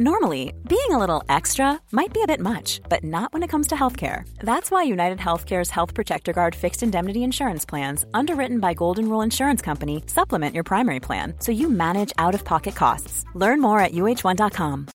Normally, 0.00 0.52
being 0.68 0.90
a 0.90 0.98
little 0.98 1.22
extra 1.28 1.80
might 1.92 2.12
be 2.12 2.22
a 2.22 2.26
bit 2.26 2.40
much, 2.40 2.80
but 2.88 3.02
not 3.02 3.32
when 3.32 3.42
it 3.42 3.48
comes 3.48 3.68
to 3.68 3.74
healthcare. 3.74 4.28
That's 4.40 4.70
why 4.70 4.82
United 4.82 5.18
Healthcare's 5.18 5.70
Health 5.70 5.94
Protector 5.94 6.32
Guard 6.32 6.54
fixed 6.54 6.82
indemnity 6.82 7.22
insurance 7.22 7.64
plans, 7.64 8.04
underwritten 8.12 8.60
by 8.60 8.74
Golden 8.74 9.08
Rule 9.08 9.22
Insurance 9.22 9.62
Company, 9.62 10.02
supplement 10.06 10.54
your 10.54 10.64
primary 10.64 11.00
plan 11.00 11.34
so 11.38 11.52
you 11.52 11.70
manage 11.70 12.12
out 12.18 12.34
of 12.34 12.44
pocket 12.44 12.74
costs. 12.74 13.24
Learn 13.34 13.60
more 13.60 13.80
at 13.80 13.92
uh1.com. 13.92 14.88